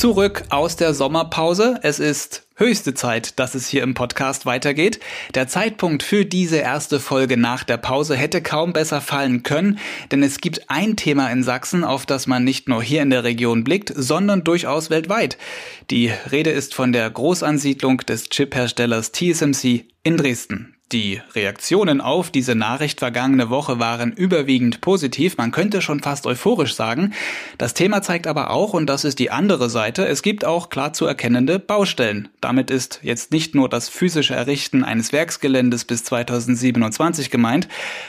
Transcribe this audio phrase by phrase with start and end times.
[0.00, 1.78] Zurück aus der Sommerpause.
[1.82, 4.98] Es ist höchste Zeit, dass es hier im Podcast weitergeht.
[5.34, 9.78] Der Zeitpunkt für diese erste Folge nach der Pause hätte kaum besser fallen können,
[10.10, 13.24] denn es gibt ein Thema in Sachsen, auf das man nicht nur hier in der
[13.24, 15.36] Region blickt, sondern durchaus weltweit.
[15.90, 20.79] Die Rede ist von der Großansiedlung des Chipherstellers TSMC in Dresden.
[20.92, 26.74] Die Reaktionen auf diese Nachricht vergangene Woche waren überwiegend positiv, man könnte schon fast euphorisch
[26.74, 27.12] sagen.
[27.58, 30.92] Das Thema zeigt aber auch, und das ist die andere Seite, es gibt auch klar
[30.92, 32.28] zu erkennende Baustellen.
[32.40, 37.68] Damit ist jetzt nicht nur das physische Errichten eines Werksgeländes bis 2027 gemeint,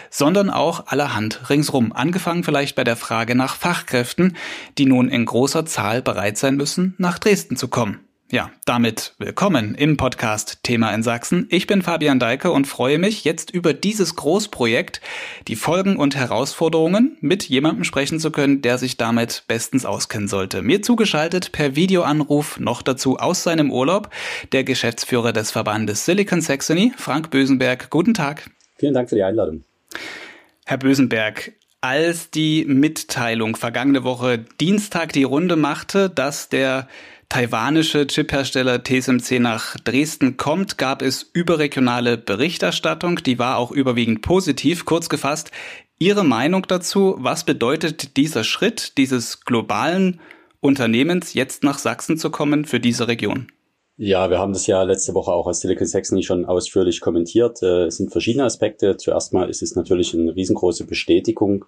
[0.09, 1.93] sondern auch allerhand ringsrum.
[1.93, 4.35] Angefangen vielleicht bei der Frage nach Fachkräften,
[4.79, 7.99] die nun in großer Zahl bereit sein müssen, nach Dresden zu kommen.
[8.31, 11.47] Ja, damit willkommen im Podcast Thema in Sachsen.
[11.49, 15.01] Ich bin Fabian Deike und freue mich, jetzt über dieses Großprojekt,
[15.49, 20.61] die Folgen und Herausforderungen mit jemandem sprechen zu können, der sich damit bestens auskennen sollte.
[20.61, 24.09] Mir zugeschaltet per Videoanruf noch dazu aus seinem Urlaub
[24.53, 27.89] der Geschäftsführer des Verbandes Silicon Saxony, Frank Bösenberg.
[27.89, 28.49] Guten Tag.
[28.77, 29.65] Vielen Dank für die Einladung.
[30.65, 36.87] Herr Bösenberg, als die Mitteilung vergangene Woche Dienstag die Runde machte, dass der
[37.31, 44.83] taiwanische Chiphersteller TSMC nach Dresden kommt, gab es überregionale Berichterstattung, die war auch überwiegend positiv.
[44.83, 45.49] Kurz gefasst,
[45.97, 50.20] Ihre Meinung dazu, was bedeutet dieser Schritt dieses globalen
[50.59, 53.47] Unternehmens, jetzt nach Sachsen zu kommen für diese Region?
[53.95, 57.61] Ja, wir haben das ja letzte Woche auch als Silicon Saxony schon ausführlich kommentiert.
[57.61, 58.97] Äh, es sind verschiedene Aspekte.
[58.97, 61.64] Zuerst mal ist es natürlich eine riesengroße Bestätigung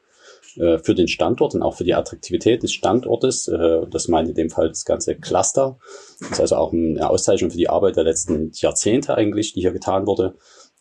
[0.58, 3.48] äh, für den Standort und auch für die Attraktivität des Standortes.
[3.48, 5.78] Äh, das meint in dem Fall das ganze Cluster.
[6.20, 9.72] Das ist also auch eine Auszeichnung für die Arbeit der letzten Jahrzehnte eigentlich, die hier
[9.72, 10.36] getan wurde.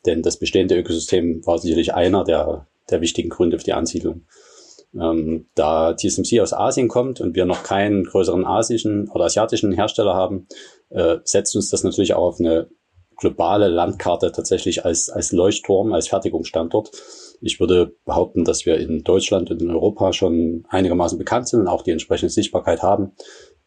[0.07, 4.27] Denn das bestehende Ökosystem war sicherlich einer der, der wichtigen Gründe für die Ansiedlung.
[4.95, 10.15] Ähm, da TSMC aus Asien kommt und wir noch keinen größeren asischen oder asiatischen Hersteller
[10.15, 10.49] haben,
[10.91, 12.69] äh, setzt uns das natürlich auch auf eine
[13.17, 16.91] globale Landkarte tatsächlich als, als Leuchtturm, als Fertigungsstandort.
[17.43, 21.69] Ich würde behaupten, dass wir in Deutschland und in Europa schon einigermaßen bekannt sind und
[21.69, 23.13] auch die entsprechende Sichtbarkeit haben.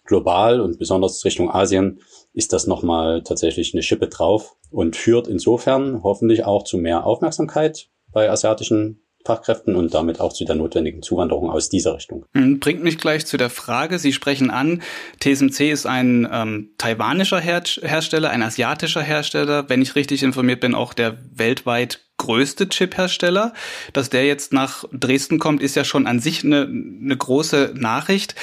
[0.05, 1.99] Global und besonders Richtung Asien
[2.33, 7.89] ist das nochmal tatsächlich eine Schippe drauf und führt insofern hoffentlich auch zu mehr Aufmerksamkeit
[8.11, 12.25] bei asiatischen Fachkräften und damit auch zu der notwendigen Zuwanderung aus dieser Richtung.
[12.33, 14.81] Bringt mich gleich zu der Frage, Sie sprechen an,
[15.19, 20.75] TSMC ist ein ähm, taiwanischer Her Hersteller, ein asiatischer Hersteller, wenn ich richtig informiert bin,
[20.75, 23.53] auch der weltweit größte Chip-Hersteller.
[23.93, 28.35] Dass der jetzt nach Dresden kommt, ist ja schon an sich eine, eine große Nachricht.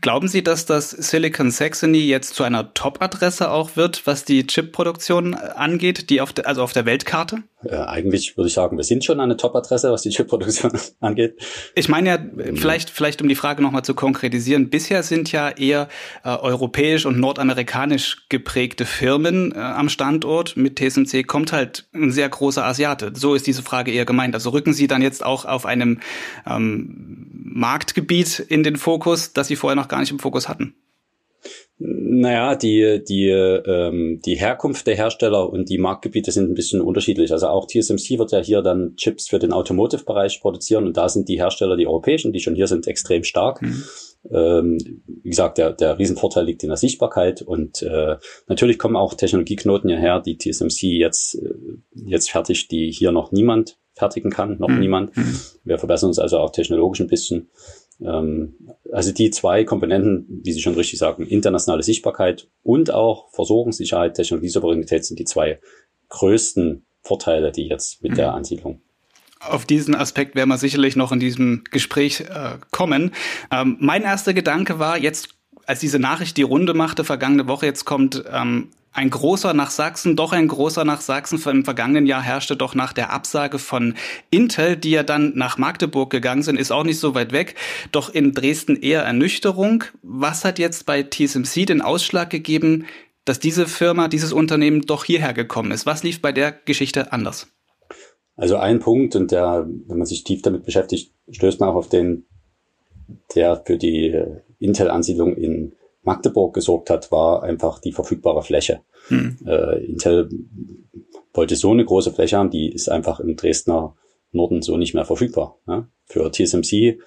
[0.00, 5.34] Glauben Sie, dass das Silicon Saxony jetzt zu einer Top-Adresse auch wird, was die Chip-Produktion
[5.34, 7.42] angeht, die auf der, also auf der Weltkarte?
[7.64, 11.36] Äh, eigentlich würde ich sagen, wir sind schon eine Top-Adresse, was die Chip-Produktion angeht.
[11.74, 12.18] Ich meine ja,
[12.54, 14.70] vielleicht, vielleicht um die Frage nochmal zu konkretisieren.
[14.70, 15.88] Bisher sind ja eher
[16.24, 20.56] äh, europäisch und nordamerikanisch geprägte Firmen äh, am Standort.
[20.56, 23.12] Mit TSMC kommt halt ein sehr großer Asiate.
[23.14, 24.34] So ist diese Frage eher gemeint.
[24.34, 26.00] Also rücken Sie dann jetzt auch auf einem
[26.46, 30.74] ähm, Marktgebiet in den Fokus, das Sie vorher noch gar nicht im Fokus hatten?
[31.76, 37.32] Naja, die, die, ähm, die Herkunft der Hersteller und die Marktgebiete sind ein bisschen unterschiedlich.
[37.32, 41.28] Also auch TSMC wird ja hier dann Chips für den Automotive-Bereich produzieren und da sind
[41.28, 43.60] die Hersteller, die europäischen, die schon hier sind, extrem stark.
[43.60, 43.84] Mhm.
[44.30, 48.16] Ähm, wie gesagt, der, der Riesenvorteil liegt in der Sichtbarkeit und äh,
[48.46, 51.54] natürlich kommen auch Technologieknoten hierher, die TSMC jetzt, äh,
[52.06, 54.80] jetzt fertigt, die hier noch niemand fertigen kann, noch mhm.
[54.80, 55.16] niemand.
[55.16, 55.38] Mhm.
[55.64, 57.50] Wir verbessern uns also auch technologisch ein bisschen.
[58.00, 58.54] Ähm,
[58.92, 65.04] also die zwei Komponenten, wie Sie schon richtig sagen, internationale Sichtbarkeit und auch Versorgungssicherheit, Technologiesouveränität
[65.04, 65.60] sind die zwei
[66.08, 68.16] größten Vorteile, die jetzt mit mhm.
[68.16, 68.80] der Ansiedlung
[69.46, 73.12] auf diesen Aspekt werden wir sicherlich noch in diesem Gespräch äh, kommen.
[73.50, 75.34] Ähm, mein erster Gedanke war jetzt,
[75.66, 80.14] als diese Nachricht die Runde machte vergangene Woche, jetzt kommt ähm, ein großer nach Sachsen,
[80.14, 81.40] doch ein großer nach Sachsen.
[81.50, 83.94] Im vergangenen Jahr herrschte doch nach der Absage von
[84.30, 87.56] Intel, die ja dann nach Magdeburg gegangen sind, ist auch nicht so weit weg,
[87.90, 89.84] doch in Dresden eher Ernüchterung.
[90.02, 92.86] Was hat jetzt bei TSMC den Ausschlag gegeben,
[93.24, 95.86] dass diese Firma, dieses Unternehmen doch hierher gekommen ist?
[95.86, 97.48] Was lief bei der Geschichte anders?
[98.36, 101.88] Also ein Punkt, und der, wenn man sich tief damit beschäftigt, stößt man auch auf
[101.88, 102.26] den,
[103.34, 104.16] der für die
[104.60, 105.72] Intel-Ansiedlung in
[106.04, 108.80] Magdeburg gesorgt hat, war einfach die verfügbare Fläche.
[109.08, 109.38] Hm.
[109.46, 110.28] Äh, Intel
[111.32, 113.96] wollte so eine große Fläche haben, die ist einfach im Dresdner
[114.30, 115.58] Norden so nicht mehr verfügbar.
[116.06, 116.98] Für TSMC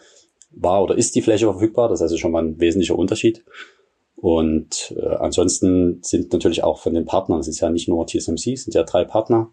[0.51, 3.43] war oder ist die Fläche verfügbar, das ist also schon mal ein wesentlicher Unterschied.
[4.15, 8.53] Und äh, ansonsten sind natürlich auch von den Partnern, es ist ja nicht nur TSMC,
[8.53, 9.51] es sind ja drei Partner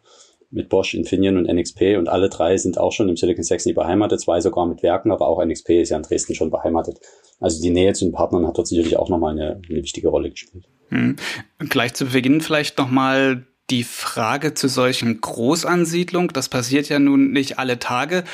[0.54, 4.20] mit Bosch, Infineon und NXP und alle drei sind auch schon im Silicon Saxony beheimatet,
[4.20, 7.00] zwei sogar mit Werken, aber auch NXP ist ja in Dresden schon beheimatet.
[7.40, 10.30] Also die Nähe zu den Partnern hat dort sicherlich auch nochmal eine, eine wichtige Rolle
[10.30, 10.66] gespielt.
[10.88, 11.16] Hm.
[11.58, 16.28] Gleich zu Beginn vielleicht nochmal die Frage zu solchen Großansiedlung.
[16.32, 18.24] Das passiert ja nun nicht alle Tage.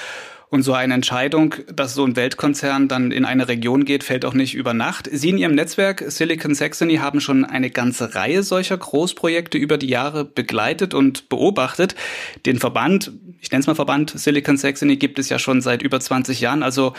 [0.50, 4.34] Und so eine Entscheidung, dass so ein Weltkonzern dann in eine Region geht, fällt auch
[4.34, 5.08] nicht über Nacht.
[5.12, 9.86] Sie in Ihrem Netzwerk Silicon Saxony haben schon eine ganze Reihe solcher Großprojekte über die
[9.86, 11.94] Jahre begleitet und beobachtet.
[12.46, 16.00] Den Verband, ich nenne es mal Verband Silicon Saxony, gibt es ja schon seit über
[16.00, 16.64] 20 Jahren.
[16.64, 16.94] Also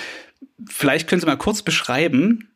[0.69, 2.47] vielleicht können Sie mal kurz beschreiben,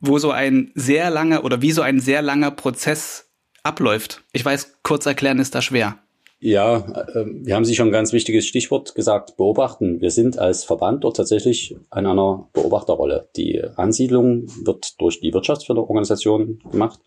[0.00, 3.30] wo so ein sehr langer oder wie so ein sehr langer Prozess
[3.62, 4.24] abläuft.
[4.32, 5.98] Ich weiß, kurz erklären ist da schwer.
[6.42, 10.00] Ja, äh, wir haben Sie schon ein ganz wichtiges Stichwort gesagt, beobachten.
[10.00, 13.28] Wir sind als Verband dort tatsächlich an einer Beobachterrolle.
[13.36, 16.98] Die Ansiedlung wird durch die Wirtschaftsförderorganisation gemacht.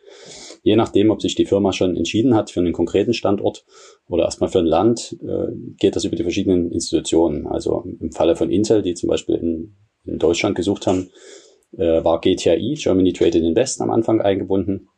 [0.61, 3.65] Je nachdem, ob sich die Firma schon entschieden hat für einen konkreten Standort
[4.07, 7.47] oder erstmal für ein Land, äh, geht das über die verschiedenen Institutionen.
[7.47, 9.75] Also im Falle von Intel, die zum Beispiel in,
[10.05, 11.09] in Deutschland gesucht haben,
[11.75, 14.89] äh, war GTI, Germany Trade and Invest, am Anfang eingebunden.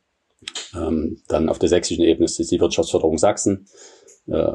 [0.75, 3.67] Ähm, dann auf der sächsischen Ebene ist die Wirtschaftsförderung Sachsen.
[4.27, 4.51] Äh,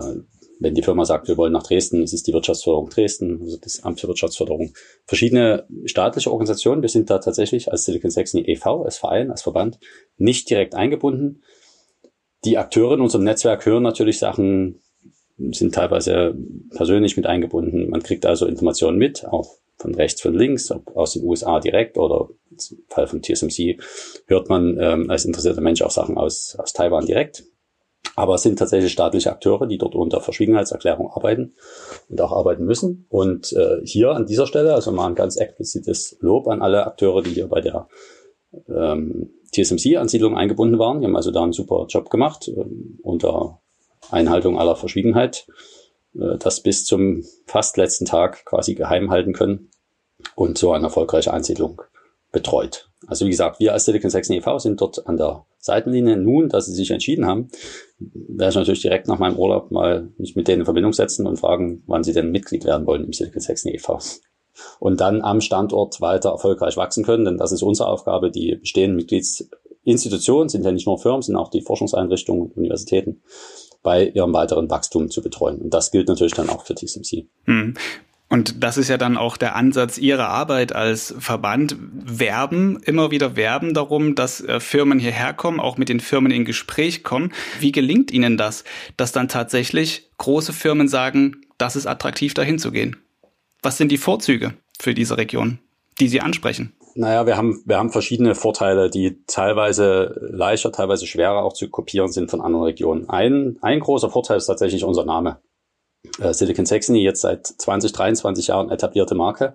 [0.61, 3.83] wenn die Firma sagt, wir wollen nach Dresden, es ist die Wirtschaftsförderung Dresden, also das
[3.83, 4.75] Amt für Wirtschaftsförderung.
[5.07, 9.79] Verschiedene staatliche Organisationen, wir sind da tatsächlich als Silicon Saxony e.V., als Verein, als Verband,
[10.19, 11.43] nicht direkt eingebunden.
[12.45, 14.83] Die Akteure in unserem Netzwerk hören natürlich Sachen,
[15.39, 16.37] sind teilweise
[16.75, 17.89] persönlich mit eingebunden.
[17.89, 21.97] Man kriegt also Informationen mit, auch von rechts, von links, ob aus den USA direkt
[21.97, 22.59] oder im
[22.89, 23.79] Fall von TSMC
[24.27, 27.45] hört man ähm, als interessierter Mensch auch Sachen aus, aus Taiwan direkt.
[28.17, 31.55] Aber es sind tatsächlich staatliche Akteure, die dort unter Verschwiegenheitserklärung arbeiten
[32.09, 33.07] und auch arbeiten müssen.
[33.09, 37.23] Und äh, hier an dieser Stelle, also mal ein ganz explizites Lob an alle Akteure,
[37.23, 37.89] die hier bei der
[38.69, 41.01] ähm, TSMC-Ansiedlung eingebunden waren.
[41.01, 42.65] Die haben also da einen super Job gemacht, äh,
[43.03, 43.61] unter
[44.11, 45.47] Einhaltung aller Verschwiegenheit,
[46.15, 49.71] äh, das bis zum fast letzten Tag quasi geheim halten können
[50.35, 51.83] und so eine erfolgreiche Ansiedlung
[52.33, 52.90] betreut.
[53.07, 54.59] Also wie gesagt, wir als Silicon Saxon e.V.
[54.59, 56.17] sind dort an der Seitenlinie.
[56.17, 57.49] Nun, dass sie sich entschieden haben,
[57.99, 61.39] werde ich natürlich direkt nach meinem Urlaub mal mich mit denen in Verbindung setzen und
[61.39, 63.99] fragen, wann sie denn Mitglied werden wollen im Silicon Saxon e.V.
[64.79, 68.31] Und dann am Standort weiter erfolgreich wachsen können, denn das ist unsere Aufgabe.
[68.31, 73.23] Die bestehenden Mitgliedsinstitutionen sind ja nicht nur Firmen, sind auch die Forschungseinrichtungen und Universitäten
[73.83, 75.61] bei ihrem weiteren Wachstum zu betreuen.
[75.61, 77.27] Und das gilt natürlich dann auch für TSMC.
[77.45, 77.75] Hm.
[78.33, 81.77] Und das ist ja dann auch der Ansatz Ihrer Arbeit als Verband.
[81.81, 86.45] Werben, immer wieder werben darum, dass äh, Firmen hierher kommen, auch mit den Firmen in
[86.45, 87.33] Gespräch kommen.
[87.59, 88.63] Wie gelingt Ihnen das,
[88.97, 92.97] dass dann tatsächlich große Firmen sagen, das ist attraktiv, dahin zu gehen?
[93.63, 95.59] Was sind die Vorzüge für diese Region,
[95.99, 96.73] die Sie ansprechen?
[96.95, 102.13] Naja, wir haben, wir haben verschiedene Vorteile, die teilweise leichter, teilweise schwerer auch zu kopieren
[102.13, 103.09] sind von anderen Regionen.
[103.09, 105.39] Ein, ein großer Vorteil ist tatsächlich unser Name
[106.21, 109.55] äh, Silicon Saxony jetzt seit 20, 23 Jahren etablierte Marke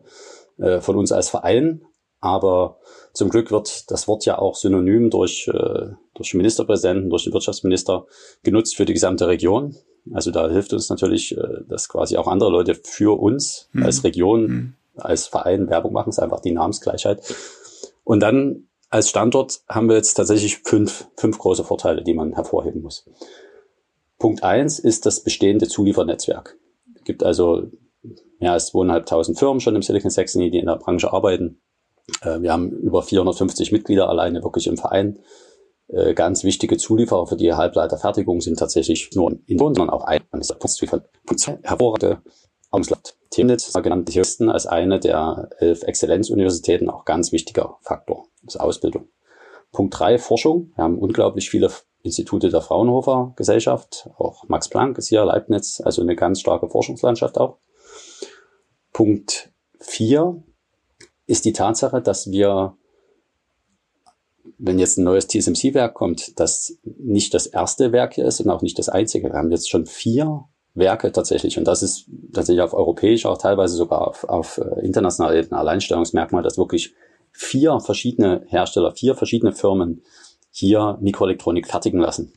[0.58, 1.86] äh, von uns als Verein.
[2.22, 2.80] Aber
[3.14, 7.34] zum Glück wird das Wort ja auch synonym durch, äh, durch den Ministerpräsidenten, durch den
[7.34, 8.06] Wirtschaftsminister
[8.44, 9.75] genutzt für die gesamte Region.
[10.14, 13.84] Also da hilft uns natürlich, äh, dass quasi auch andere Leute für uns mhm.
[13.84, 14.74] als Region, mhm.
[14.98, 16.10] als Verein Werbung machen.
[16.10, 17.22] Das ist einfach die Namensgleichheit.
[18.04, 22.82] Und dann als Standort haben wir jetzt tatsächlich fünf, fünf große Vorteile, die man hervorheben
[22.82, 23.06] muss.
[24.25, 26.58] Punkt eins ist das bestehende Zuliefernetzwerk.
[26.96, 27.67] Es gibt also
[28.39, 31.62] mehr als zweieinhalbtausend Firmen schon im Silicon Saxony, die in der Branche arbeiten.
[32.24, 35.20] Äh, wir haben über 450 Mitglieder alleine wirklich im Verein.
[35.89, 40.22] Äh, ganz wichtige Zulieferer für die Halbleiterfertigung sind tatsächlich nur in sondern auch ein
[41.62, 42.24] hervorragende
[42.72, 43.15] Ausland.
[43.32, 48.25] Chemnitz genannte Houston als eine der elf Exzellenzuniversitäten auch ganz wichtiger Faktor.
[48.41, 49.08] Das Ausbildung.
[49.75, 50.72] Punkt drei Forschung.
[50.75, 51.70] Wir haben unglaublich viele
[52.01, 57.38] Institute der Fraunhofer Gesellschaft, auch Max Planck ist hier, Leibniz, also eine ganz starke Forschungslandschaft
[57.38, 57.58] auch.
[58.94, 60.44] Punkt vier
[61.27, 62.77] ist die Tatsache, dass wir
[64.58, 68.62] wenn jetzt ein neues TSMC-Werk kommt, das nicht das erste Werk hier ist und auch
[68.62, 69.27] nicht das einzige.
[69.27, 71.58] Wir haben jetzt schon vier Werke tatsächlich.
[71.58, 76.44] Und das ist tatsächlich auf europäischer, auch teilweise sogar auf, auf äh, internationaler Ebene Alleinstellungsmerkmal,
[76.44, 76.94] dass wirklich
[77.36, 80.04] vier verschiedene Hersteller, vier verschiedene Firmen
[80.51, 82.34] hier Mikroelektronik fertigen lassen.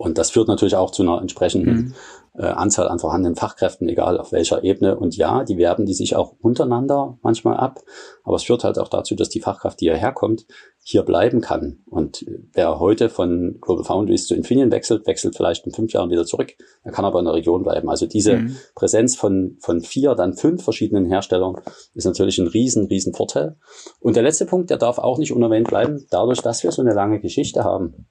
[0.00, 1.94] Und das führt natürlich auch zu einer entsprechenden mhm
[2.34, 4.96] äh, Anzahl an vorhandenen Fachkräften, egal auf welcher Ebene.
[4.96, 7.80] Und ja, die werben die sich auch untereinander manchmal ab.
[8.24, 10.46] Aber es führt halt auch dazu, dass die Fachkraft, die hierher kommt,
[10.82, 11.80] hier bleiben kann.
[11.86, 16.24] Und wer heute von Global Foundries zu Infineon wechselt, wechselt vielleicht in fünf Jahren wieder
[16.24, 16.54] zurück.
[16.82, 17.90] Er kann aber in der Region bleiben.
[17.90, 18.56] Also diese mhm.
[18.74, 21.56] Präsenz von, von vier, dann fünf verschiedenen Herstellern
[21.94, 23.56] ist natürlich ein riesen, riesen Vorteil.
[23.98, 26.06] Und der letzte Punkt, der darf auch nicht unerwähnt bleiben.
[26.10, 28.06] Dadurch, dass wir so eine lange Geschichte haben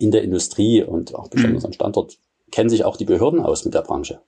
[0.00, 1.66] in der Industrie und auch besonders mhm.
[1.66, 2.18] am Standort
[2.50, 4.20] kennen sich auch die Behörden aus mit der Branche.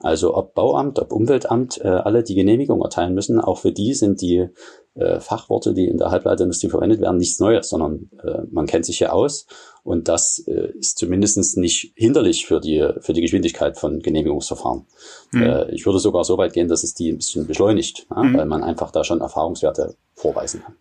[0.00, 3.40] Also ob Bauamt, ob Umweltamt, äh, alle die Genehmigung erteilen müssen.
[3.40, 4.48] Auch für die sind die
[4.94, 8.98] äh, Fachworte, die in der Halbleiterindustrie verwendet werden, nichts Neues, sondern äh, man kennt sich
[8.98, 9.46] hier aus.
[9.84, 14.86] Und das äh, ist zumindest nicht hinderlich für die, für die Geschwindigkeit von Genehmigungsverfahren.
[15.30, 15.42] Mhm.
[15.42, 18.36] Äh, ich würde sogar so weit gehen, dass es die ein bisschen beschleunigt, ja, mhm.
[18.36, 20.74] weil man einfach da schon Erfahrungswerte vorweisen kann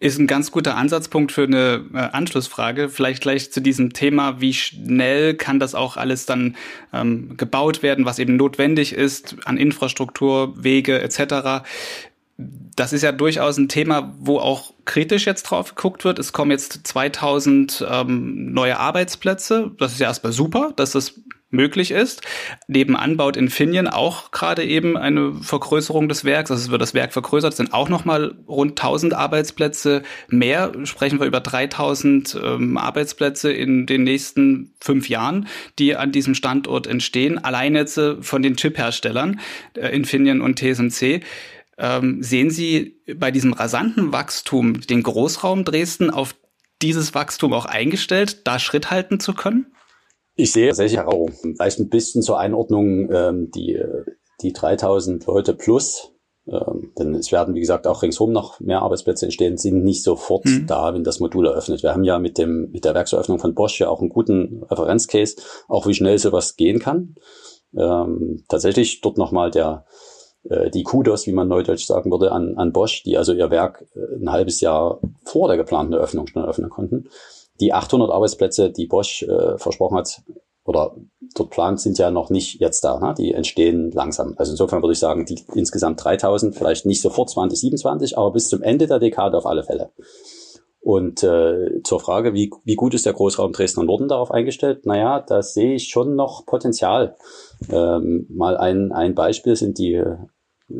[0.00, 2.88] ist ein ganz guter Ansatzpunkt für eine äh, Anschlussfrage.
[2.88, 6.56] Vielleicht gleich zu diesem Thema, wie schnell kann das auch alles dann
[6.92, 11.66] ähm, gebaut werden, was eben notwendig ist an Infrastruktur, Wege etc.
[12.38, 16.18] Das ist ja durchaus ein Thema, wo auch kritisch jetzt drauf geguckt wird.
[16.18, 19.70] Es kommen jetzt 2000 ähm, neue Arbeitsplätze.
[19.76, 22.22] Das ist ja erstmal super, dass das möglich ist.
[22.68, 26.50] Nebenan baut Infineon auch gerade eben eine Vergrößerung des Werks.
[26.50, 30.72] Also es wird das Werk vergrößert, sind auch nochmal rund 1000 Arbeitsplätze mehr.
[30.84, 36.86] Sprechen wir über 3000 ähm, Arbeitsplätze in den nächsten fünf Jahren, die an diesem Standort
[36.86, 37.38] entstehen.
[37.38, 39.40] Allein jetzt äh, von den Chip-Herstellern,
[39.74, 41.22] äh, Infineon und TSMC.
[41.78, 46.34] Ähm, sehen Sie bei diesem rasanten Wachstum den Großraum Dresden auf
[46.82, 49.66] dieses Wachstum auch eingestellt, da Schritt halten zu können?
[50.40, 53.78] Ich sehe tatsächlich auch vielleicht ein bisschen zur Einordnung ähm, die,
[54.40, 56.12] die 3000 Leute plus,
[56.48, 60.46] ähm, denn es werden, wie gesagt, auch ringsherum noch mehr Arbeitsplätze entstehen, sind nicht sofort
[60.46, 60.66] mhm.
[60.66, 61.82] da, wenn das Modul eröffnet.
[61.82, 65.36] Wir haben ja mit dem, mit der Werkseröffnung von Bosch ja auch einen guten Referenzcase,
[65.68, 67.16] auch wie schnell sowas gehen kann.
[67.76, 69.84] Ähm, tatsächlich dort nochmal der,
[70.48, 73.84] äh, die Kudos, wie man neudeutsch sagen würde, an, an Bosch, die also ihr Werk
[73.94, 77.10] äh, ein halbes Jahr vor der geplanten Eröffnung schon eröffnen konnten
[77.60, 80.22] die 800 Arbeitsplätze, die Bosch äh, versprochen hat
[80.64, 80.94] oder
[81.34, 82.98] dort plant, sind ja noch nicht jetzt da.
[82.98, 83.14] Ne?
[83.16, 84.34] Die entstehen langsam.
[84.36, 88.62] Also insofern würde ich sagen, die insgesamt 3000, vielleicht nicht sofort 2027, aber bis zum
[88.62, 89.90] Ende der Dekade auf alle Fälle.
[90.82, 94.86] Und äh, zur Frage, wie, wie gut ist der Großraum Dresdner Norden darauf eingestellt?
[94.86, 97.16] Naja, da sehe ich schon noch Potenzial.
[97.70, 100.02] Ähm, mal ein, ein Beispiel sind die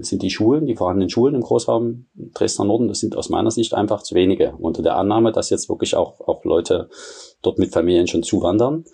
[0.01, 3.75] sind die Schulen, die vorhandenen Schulen im Großraum Dresdner Norden, das sind aus meiner Sicht
[3.75, 4.55] einfach zu wenige.
[4.59, 6.89] Unter der Annahme, dass jetzt wirklich auch, auch Leute
[7.43, 8.85] dort mit Familien schon zuwandern,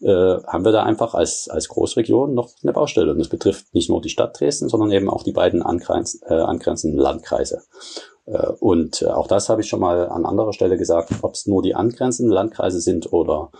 [0.00, 3.10] äh, haben wir da einfach als, als Großregion noch eine Baustelle.
[3.12, 6.34] Und das betrifft nicht nur die Stadt Dresden, sondern eben auch die beiden angrenz, äh,
[6.34, 7.62] angrenzenden Landkreise.
[8.26, 11.46] Äh, und äh, auch das habe ich schon mal an anderer Stelle gesagt, ob es
[11.46, 13.50] nur die angrenzenden Landkreise sind oder,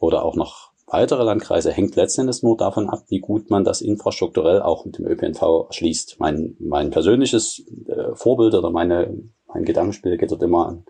[0.00, 4.62] oder auch noch weitere Landkreise hängt letztendlich nur davon ab, wie gut man das infrastrukturell
[4.62, 6.16] auch mit dem ÖPNV schließt.
[6.18, 10.82] Mein, mein persönliches äh, Vorbild oder meine, mein Gedankenspiel geht dort immer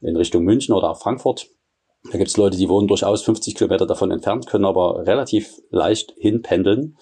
[0.00, 1.48] in Richtung München oder auch Frankfurt.
[2.10, 6.14] Da gibt es Leute, die wohnen durchaus 50 Kilometer davon entfernt, können aber relativ leicht
[6.16, 6.96] hinpendeln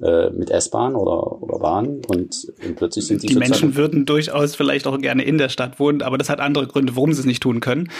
[0.00, 4.54] äh, mit S-Bahn oder, oder Bahn und, und plötzlich sind die Die Menschen würden durchaus
[4.54, 7.26] vielleicht auch gerne in der Stadt wohnen, aber das hat andere Gründe, warum sie es
[7.26, 7.90] nicht tun können.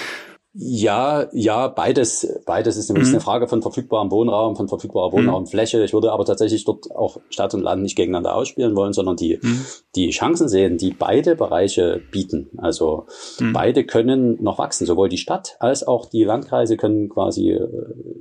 [0.56, 3.14] Ja, ja, beides, beides ist nämlich mhm.
[3.14, 5.82] eine Frage von verfügbarem Wohnraum, von verfügbarer Wohnraumfläche.
[5.82, 9.40] Ich würde aber tatsächlich dort auch Stadt und Land nicht gegeneinander ausspielen wollen, sondern die,
[9.42, 9.66] mhm.
[9.96, 12.50] die Chancen sehen, die beide Bereiche bieten.
[12.58, 13.06] Also
[13.40, 13.52] mhm.
[13.52, 14.87] beide können noch wachsen.
[14.87, 17.68] Sowohl die Stadt als auch die Landkreise können quasi äh,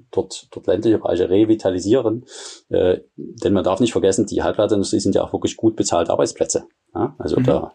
[0.10, 2.26] dort, dort ländliche Bereiche revitalisieren.
[2.70, 6.66] Äh, denn man darf nicht vergessen, die Halbleiterindustrie sind ja auch wirklich gut bezahlte Arbeitsplätze.
[6.96, 7.16] Ja?
[7.20, 7.44] Also mhm.
[7.44, 7.74] da,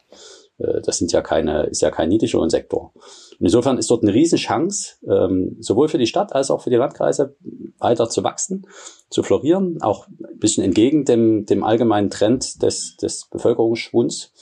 [0.58, 2.92] das sind ja keine, ist ja kein Niedriglohnsektor.
[2.94, 6.76] Und insofern ist dort eine Riesenchance, ähm, sowohl für die Stadt als auch für die
[6.76, 7.36] Landkreise
[7.78, 8.66] weiter zu wachsen,
[9.08, 14.32] zu florieren, auch ein bisschen entgegen dem, dem allgemeinen Trend des, des Bevölkerungsschwunds.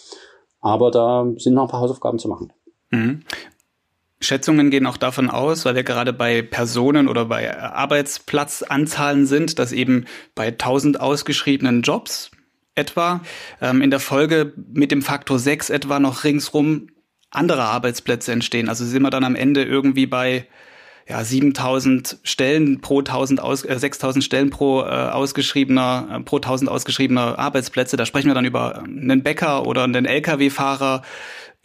[0.60, 2.52] Aber da sind noch ein paar Hausaufgaben zu machen.
[2.90, 3.22] Mhm.
[4.18, 9.72] Schätzungen gehen auch davon aus, weil wir gerade bei Personen oder bei Arbeitsplatzanzahlen sind, dass
[9.72, 12.30] eben bei 1000 ausgeschriebenen Jobs
[12.76, 13.20] etwa
[13.60, 16.88] ähm, in der Folge mit dem Faktor 6 etwa noch ringsrum
[17.30, 18.68] andere Arbeitsplätze entstehen.
[18.68, 20.46] Also sind wir dann am Ende irgendwie bei
[21.08, 26.70] ja, 7000 Stellen pro 1000 aus, äh, 6000 Stellen pro äh, ausgeschriebener, äh, pro 1000
[26.70, 27.96] ausgeschriebener Arbeitsplätze.
[27.96, 31.02] Da sprechen wir dann über einen Bäcker oder einen LKW-Fahrer,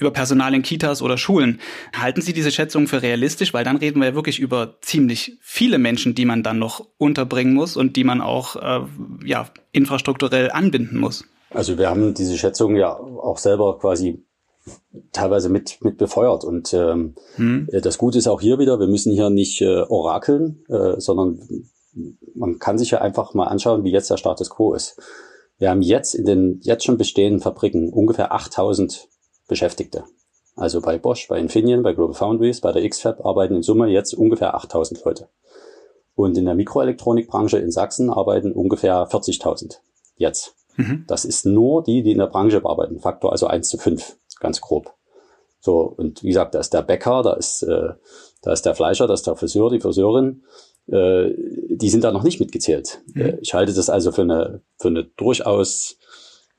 [0.01, 1.61] über Personal in Kitas oder Schulen.
[1.97, 3.53] Halten Sie diese Schätzung für realistisch?
[3.53, 7.53] Weil dann reden wir ja wirklich über ziemlich viele Menschen, die man dann noch unterbringen
[7.53, 8.85] muss und die man auch, äh,
[9.25, 11.23] ja, infrastrukturell anbinden muss.
[11.51, 14.23] Also wir haben diese Schätzung ja auch selber quasi
[15.11, 16.43] teilweise mit, mit befeuert.
[16.43, 17.67] Und ähm, hm.
[17.71, 21.39] Das Gute ist auch hier wieder, wir müssen hier nicht äh, orakeln, äh, sondern
[22.35, 24.99] man kann sich ja einfach mal anschauen, wie jetzt der Status quo ist.
[25.57, 29.07] Wir haben jetzt in den jetzt schon bestehenden Fabriken ungefähr 8000
[29.51, 30.05] Beschäftigte.
[30.55, 34.13] Also bei Bosch, bei Infineon, bei Global Foundries, bei der XFAB arbeiten in Summe jetzt
[34.13, 35.27] ungefähr 8000 Leute.
[36.15, 39.79] Und in der Mikroelektronikbranche in Sachsen arbeiten ungefähr 40.000
[40.15, 40.55] jetzt.
[40.77, 41.03] Mhm.
[41.05, 43.01] Das ist nur die, die in der Branche arbeiten.
[43.01, 44.93] Faktor also 1 zu 5 ganz grob.
[45.59, 47.89] So, und wie gesagt, da ist der Bäcker, da ist, äh,
[48.41, 50.43] da ist der Fleischer, da ist der Friseur, die Friseurin,
[50.87, 51.31] äh,
[51.69, 53.01] die sind da noch nicht mitgezählt.
[53.13, 53.21] Mhm.
[53.21, 55.97] Äh, ich halte das also für eine, für eine durchaus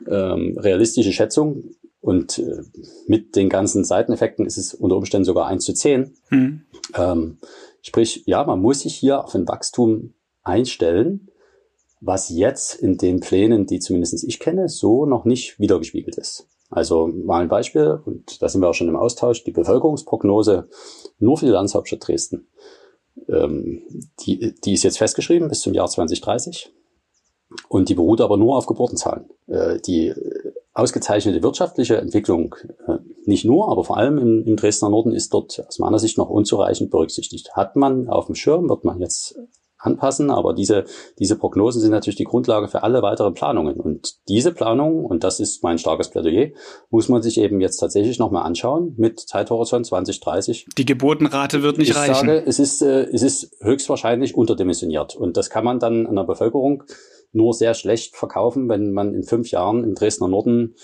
[0.06, 1.64] ähm, realistische Schätzung.
[2.02, 2.62] Und äh,
[3.06, 6.14] mit den ganzen Seiteneffekten ist es unter Umständen sogar eins zu zehn.
[6.30, 6.62] Mhm.
[6.94, 7.38] Ähm,
[7.80, 11.30] sprich, ja, man muss sich hier auf ein Wachstum einstellen,
[12.00, 16.48] was jetzt in den Plänen, die zumindest ich kenne, so noch nicht wiedergespiegelt ist.
[16.70, 20.68] Also mal ein Beispiel, und da sind wir auch schon im Austausch, die Bevölkerungsprognose
[21.20, 22.48] nur für die Landeshauptstadt Dresden.
[23.28, 23.82] Ähm,
[24.26, 26.72] die, die ist jetzt festgeschrieben bis zum Jahr 2030
[27.68, 29.26] und die beruht aber nur auf Geburtenzahlen.
[29.46, 30.12] Äh, die
[30.74, 32.54] ausgezeichnete wirtschaftliche Entwicklung,
[32.86, 36.18] äh, nicht nur, aber vor allem im, im Dresdner Norden ist dort aus meiner Sicht
[36.18, 37.54] noch unzureichend berücksichtigt.
[37.54, 39.38] Hat man auf dem Schirm, wird man jetzt
[39.82, 40.84] anpassen, aber diese,
[41.18, 43.80] diese Prognosen sind natürlich die Grundlage für alle weiteren Planungen.
[43.80, 46.50] Und diese Planung, und das ist mein starkes Plädoyer,
[46.90, 50.68] muss man sich eben jetzt tatsächlich nochmal anschauen mit Zeithorizont 2030.
[50.78, 52.12] Die Geburtenrate wird nicht ich reichen.
[52.12, 55.16] Ich sage, es ist, äh, es ist höchstwahrscheinlich unterdimensioniert.
[55.16, 56.84] Und das kann man dann an der Bevölkerung
[57.32, 60.74] nur sehr schlecht verkaufen, wenn man in fünf Jahren im Dresdner Norden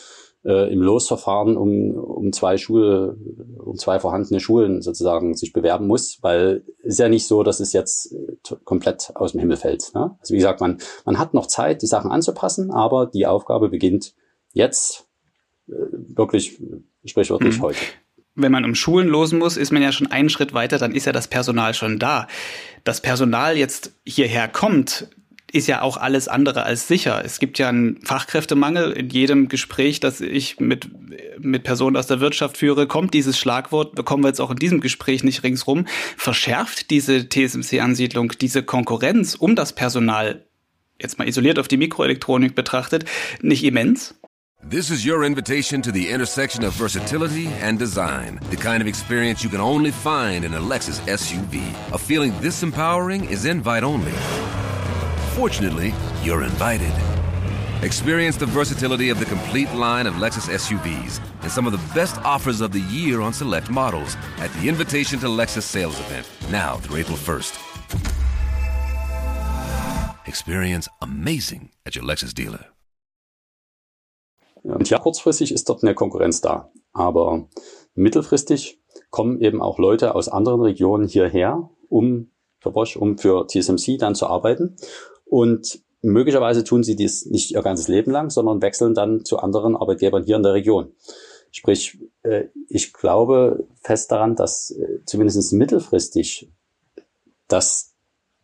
[0.45, 3.17] äh, im Losverfahren um, um zwei Schule,
[3.59, 7.61] um zwei vorhandene Schulen sozusagen sich bewerben muss, weil es ist ja nicht so, dass
[7.61, 8.15] es jetzt
[8.65, 9.95] komplett aus dem Himmel fällt.
[9.95, 10.17] Ne?
[10.21, 14.15] Also wie gesagt, man, man hat noch Zeit, die Sachen anzupassen, aber die Aufgabe beginnt
[14.53, 15.07] jetzt
[15.69, 16.61] äh, wirklich
[17.05, 17.63] sprichwörtlich mhm.
[17.63, 17.79] heute
[18.41, 21.07] wenn man um Schulen losen muss, ist man ja schon einen Schritt weiter, dann ist
[21.07, 22.29] ja das Personal schon da.
[22.85, 25.09] Das Personal jetzt hierher kommt,
[25.53, 27.23] ist ja auch alles andere als sicher.
[27.25, 28.93] Es gibt ja einen Fachkräftemangel.
[28.93, 30.89] In jedem Gespräch, das ich mit,
[31.39, 34.81] mit Personen aus der Wirtschaft führe, kommt dieses Schlagwort, bekommen wir jetzt auch in diesem
[34.81, 40.45] Gespräch nicht ringsrum, verschärft diese TSMC-Ansiedlung diese Konkurrenz um das Personal,
[41.01, 43.07] jetzt mal isoliert auf die Mikroelektronik betrachtet,
[43.41, 44.15] nicht immens?
[44.69, 48.41] This is your invitation to the intersection of versatility and design.
[48.51, 51.63] The kind of experience you can only find in a Lexus SUV.
[51.93, 54.13] A feeling this empowering is invite only.
[55.39, 56.93] Fortunately, you're invited.
[57.85, 62.19] Experience the versatility of the complete line of Lexus SUVs and some of the best
[62.25, 66.79] offers of the year on select models at the Invitation to Lexus sales event, now
[66.79, 67.57] through April 1st.
[70.27, 72.65] Experience amazing at your Lexus dealer.
[74.65, 76.73] Und ja, kurzfristig ist dort eine Konkurrenz da.
[76.93, 77.47] Aber
[77.95, 83.99] mittelfristig kommen eben auch Leute aus anderen Regionen hierher, um für Bosch, um für TSMC
[83.99, 84.77] dann zu arbeiten.
[85.29, 89.77] Und möglicherweise tun sie dies nicht ihr ganzes Leben lang, sondern wechseln dann zu anderen
[89.77, 90.93] Arbeitgebern hier in der Region.
[91.51, 96.51] Sprich, äh, ich glaube fest daran, dass äh, zumindest mittelfristig
[97.49, 97.95] das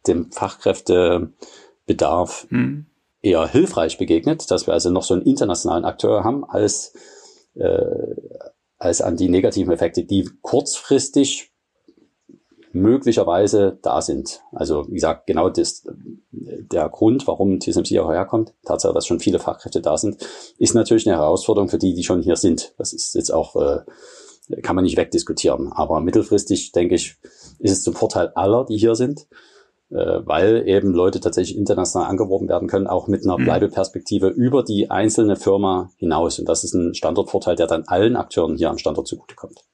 [0.07, 2.87] dem Fachkräftebedarf hm.
[3.23, 6.93] eher hilfreich begegnet, dass wir also noch so einen internationalen Akteur haben, als,
[7.55, 7.85] äh,
[8.79, 11.54] als an die negativen Effekte, die kurzfristig
[12.75, 14.43] möglicherweise da sind.
[14.53, 15.85] Also wie gesagt, genau das,
[16.33, 20.17] der Grund, warum TSMC auch herkommt, Tatsache, dass schon viele Fachkräfte da sind,
[20.59, 22.75] ist natürlich eine Herausforderung für die, die schon hier sind.
[22.77, 23.81] Das ist jetzt auch, äh,
[24.63, 25.73] kann man nicht wegdiskutieren.
[25.73, 27.17] Aber mittelfristig, denke ich,
[27.61, 29.29] ist es zum Vorteil aller, die hier sind,
[29.91, 33.45] äh, weil eben Leute tatsächlich international angeworben werden können, auch mit einer mhm.
[33.45, 36.41] Bleibeperspektive über die einzelne Firma hinaus.
[36.41, 39.65] Und das ist ein Standortvorteil, der dann allen Akteuren hier am Standort zugutekommt.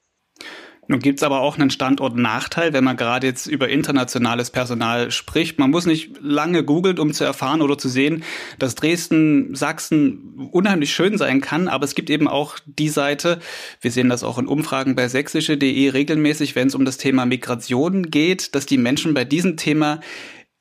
[0.91, 5.57] Nun gibt's aber auch einen Standortnachteil, wenn man gerade jetzt über internationales Personal spricht.
[5.57, 8.25] Man muss nicht lange googeln, um zu erfahren oder zu sehen,
[8.59, 13.39] dass Dresden, Sachsen unheimlich schön sein kann, aber es gibt eben auch die Seite,
[13.79, 18.11] wir sehen das auch in Umfragen bei sächsische.de regelmäßig, wenn es um das Thema Migration
[18.11, 20.01] geht, dass die Menschen bei diesem Thema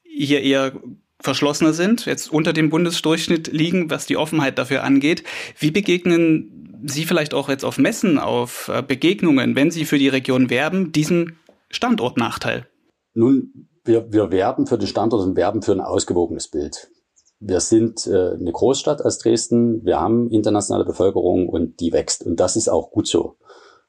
[0.04, 0.74] hier eher
[1.18, 5.24] verschlossener sind, jetzt unter dem Bundesdurchschnitt liegen, was die Offenheit dafür angeht.
[5.58, 10.08] Wie begegnen Sie vielleicht auch jetzt auf Messen, auf äh, Begegnungen, wenn Sie für die
[10.08, 11.38] Region werben, diesen
[11.70, 12.66] Standortnachteil?
[13.14, 16.90] Nun, wir, wir werben für den Standort und werben für ein ausgewogenes Bild.
[17.38, 22.24] Wir sind äh, eine Großstadt als Dresden, wir haben internationale Bevölkerung und die wächst.
[22.24, 23.36] Und das ist auch gut so.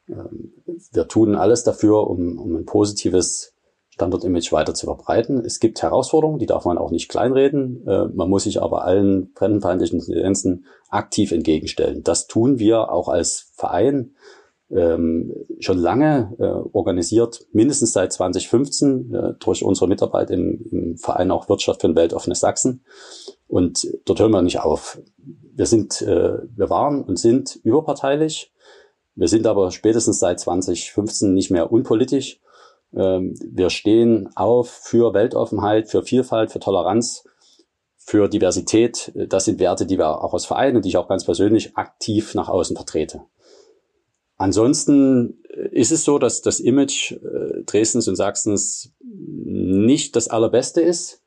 [0.08, 0.54] Ähm,
[0.94, 3.51] wir tun alles dafür, um, um ein positives
[3.92, 5.44] Standort-Image weiter zu verbreiten.
[5.46, 7.86] Es gibt Herausforderungen, die darf man auch nicht kleinreden.
[7.86, 12.02] Äh, man muss sich aber allen fremdenfeindlichen Tendenzen aktiv entgegenstellen.
[12.04, 14.16] Das tun wir auch als Verein
[14.70, 21.50] ähm, schon lange äh, organisiert, mindestens seit 2015 äh, durch unsere Mitarbeit im, Verein auch
[21.50, 22.86] Wirtschaft für ein weltoffenes Sachsen.
[23.48, 25.02] Und dort hören wir nicht auf.
[25.18, 28.54] Wir sind, wir waren und sind überparteilich.
[29.16, 32.40] Wir sind aber spätestens seit 2015 nicht mehr unpolitisch
[32.92, 37.24] wir stehen auf für Weltoffenheit, für Vielfalt, für Toleranz,
[37.98, 39.12] für Diversität.
[39.16, 42.36] Das sind Werte, die wir auch als Verein und die ich auch ganz persönlich aktiv
[42.36, 43.22] nach außen vertrete.
[44.38, 51.22] Ansonsten ist es so, dass das Image äh, Dresdens und Sachsens nicht das allerbeste ist.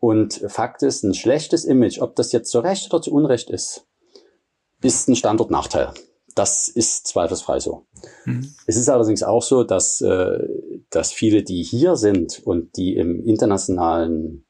[0.00, 3.86] Und Fakt ist, ein schlechtes Image, ob das jetzt zu Recht oder zu Unrecht ist,
[4.80, 5.92] ist ein Standortnachteil.
[6.34, 7.86] Das ist zweifelsfrei so.
[8.24, 8.54] Mhm.
[8.66, 10.38] Es ist allerdings auch so, dass, äh,
[10.90, 14.44] dass viele, die hier sind und die im internationalen,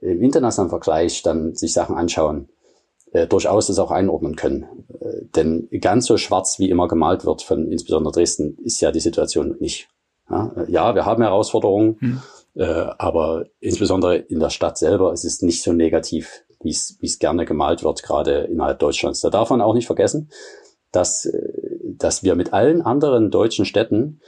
[0.00, 2.48] im internationalen Vergleich dann sich Sachen anschauen,
[3.12, 4.86] äh, durchaus das auch einordnen können.
[5.00, 9.00] Äh, denn ganz so schwarz, wie immer gemalt wird von insbesondere Dresden, ist ja die
[9.00, 9.88] Situation nicht.
[10.28, 12.22] Ja, äh, ja wir haben Herausforderungen, mhm.
[12.54, 17.44] äh, aber insbesondere in der Stadt selber ist es nicht so negativ, wie es gerne
[17.44, 19.20] gemalt wird, gerade innerhalb Deutschlands.
[19.20, 20.30] Da darf man auch nicht vergessen,
[20.90, 24.20] dass, äh, dass wir mit allen anderen deutschen Städten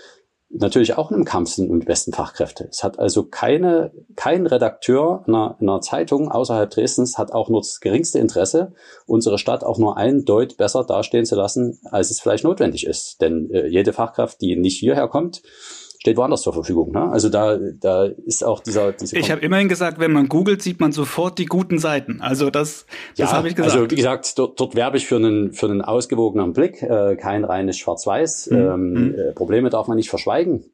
[0.54, 2.68] natürlich auch in einem Kampf sind um die besten Fachkräfte.
[2.70, 7.80] Es hat also keine, kein Redakteur einer, einer Zeitung außerhalb Dresdens hat auch nur das
[7.80, 8.72] geringste Interesse,
[9.06, 13.20] unsere Stadt auch nur ein Deut besser dastehen zu lassen, als es vielleicht notwendig ist.
[13.20, 15.42] Denn äh, jede Fachkraft, die nicht hierher kommt,
[16.04, 16.92] steht woanders zur Verfügung.
[16.92, 17.10] Ne?
[17.10, 18.92] Also da, da ist auch dieser.
[18.92, 22.20] Diese ich habe immerhin gesagt, wenn man googelt, sieht man sofort die guten Seiten.
[22.20, 22.84] Also das,
[23.16, 23.74] das ja, habe ich gesagt.
[23.74, 27.42] Also wie gesagt, dort, dort werbe ich für einen für einen ausgewogenen Blick, äh, kein
[27.42, 28.50] reines Schwarz-Weiß.
[28.50, 28.56] Mhm.
[28.58, 29.14] Ähm, mhm.
[29.14, 30.66] äh, Probleme darf man nicht verschweigen.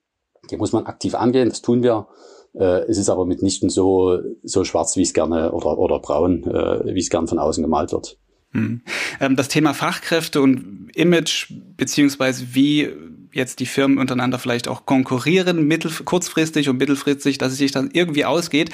[0.50, 1.48] Die muss man aktiv angehen.
[1.48, 2.08] Das tun wir.
[2.54, 6.92] Äh, es ist aber mitnichten so so schwarz, wie es gerne oder oder braun, äh,
[6.92, 8.18] wie es gern von außen gemalt wird.
[8.50, 8.82] Mhm.
[9.20, 12.88] Ähm, das Thema Fachkräfte und Image beziehungsweise wie
[13.32, 17.90] jetzt die Firmen untereinander vielleicht auch konkurrieren, mittel, kurzfristig und mittelfristig, dass es sich dann
[17.92, 18.70] irgendwie ausgeht,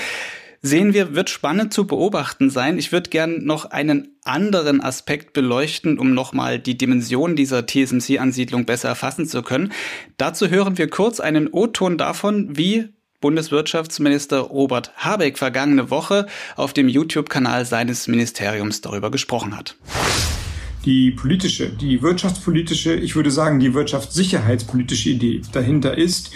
[0.62, 2.78] sehen wir, wird spannend zu beobachten sein.
[2.78, 8.88] Ich würde gern noch einen anderen Aspekt beleuchten, um nochmal die Dimension dieser TSMC-Ansiedlung besser
[8.88, 9.72] erfassen zu können.
[10.16, 12.88] Dazu hören wir kurz einen O-Ton davon, wie
[13.20, 19.76] Bundeswirtschaftsminister Robert Habeck vergangene Woche auf dem YouTube-Kanal seines Ministeriums darüber gesprochen hat
[20.86, 26.30] die politische, die wirtschaftspolitische, ich würde sagen die wirtschaftssicherheitspolitische Idee dahinter ist,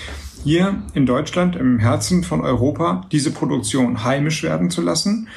[0.44, 5.28] hier in Deutschland, im Herzen von Europa, diese Produktion heimisch werden zu lassen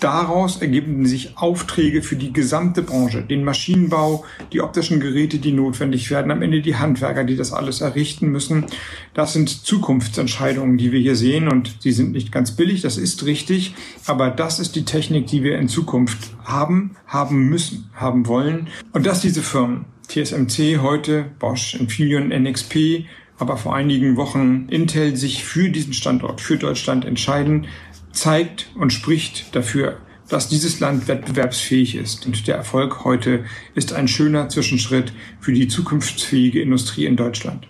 [0.00, 6.10] Daraus ergeben sich Aufträge für die gesamte Branche, den Maschinenbau, die optischen Geräte, die notwendig
[6.10, 8.66] werden, am Ende die Handwerker, die das alles errichten müssen.
[9.14, 13.24] Das sind Zukunftsentscheidungen, die wir hier sehen und sie sind nicht ganz billig, das ist
[13.24, 13.74] richtig,
[14.06, 18.68] aber das ist die Technik, die wir in Zukunft haben, haben müssen, haben wollen.
[18.92, 23.06] Und dass diese Firmen, TSMC heute, Bosch, Infineon, NXP,
[23.38, 27.66] aber vor einigen Wochen Intel sich für diesen Standort, für Deutschland entscheiden,
[28.16, 29.98] zeigt und spricht dafür,
[30.28, 32.26] dass dieses Land wettbewerbsfähig ist.
[32.26, 37.68] Und der Erfolg heute ist ein schöner Zwischenschritt für die zukunftsfähige Industrie in Deutschland.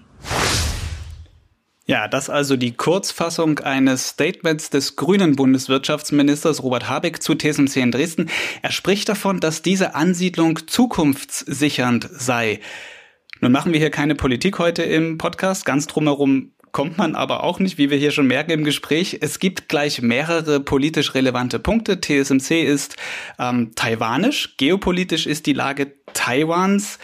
[1.88, 7.92] Ja, das also die Kurzfassung eines Statements des grünen Bundeswirtschaftsministers Robert Habeck zu TSMC in
[7.92, 8.28] Dresden.
[8.62, 12.59] Er spricht davon, dass diese Ansiedlung zukunftssichernd sei.
[13.40, 15.64] Nun machen wir hier keine Politik heute im Podcast.
[15.64, 19.21] Ganz drumherum kommt man aber auch nicht, wie wir hier schon merken im Gespräch.
[19.23, 22.03] Es gibt gleich mehrere politisch relevante Punkte.
[22.03, 22.97] TSMC ist
[23.39, 24.59] ähm, taiwanisch.
[24.59, 26.99] Geopolitisch ist die Lage Taiwans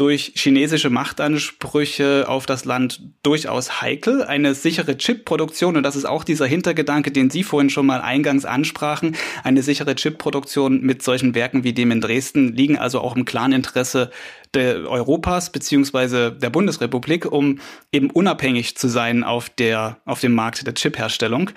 [0.00, 4.24] durch chinesische Machtansprüche auf das Land durchaus heikel.
[4.24, 8.46] Eine sichere Chipproduktion, und das ist auch dieser Hintergedanke, den Sie vorhin schon mal eingangs
[8.46, 13.26] ansprachen, eine sichere Chipproduktion mit solchen Werken wie dem in Dresden liegen also auch im
[13.26, 14.10] klaren Interesse
[14.54, 17.60] der Europas beziehungsweise der Bundesrepublik, um
[17.92, 21.50] eben unabhängig zu sein auf der, auf dem Markt der Chipherstellung.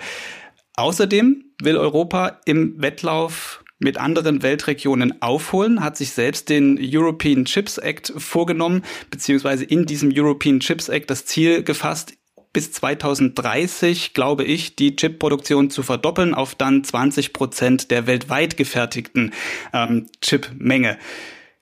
[0.76, 7.78] Außerdem will Europa im Wettlauf mit anderen Weltregionen aufholen, hat sich selbst den European Chips
[7.78, 12.14] Act vorgenommen, beziehungsweise in diesem European Chips Act das Ziel gefasst,
[12.52, 19.32] bis 2030, glaube ich, die Chipproduktion zu verdoppeln auf dann 20 Prozent der weltweit gefertigten
[19.72, 20.96] ähm, Chipmenge.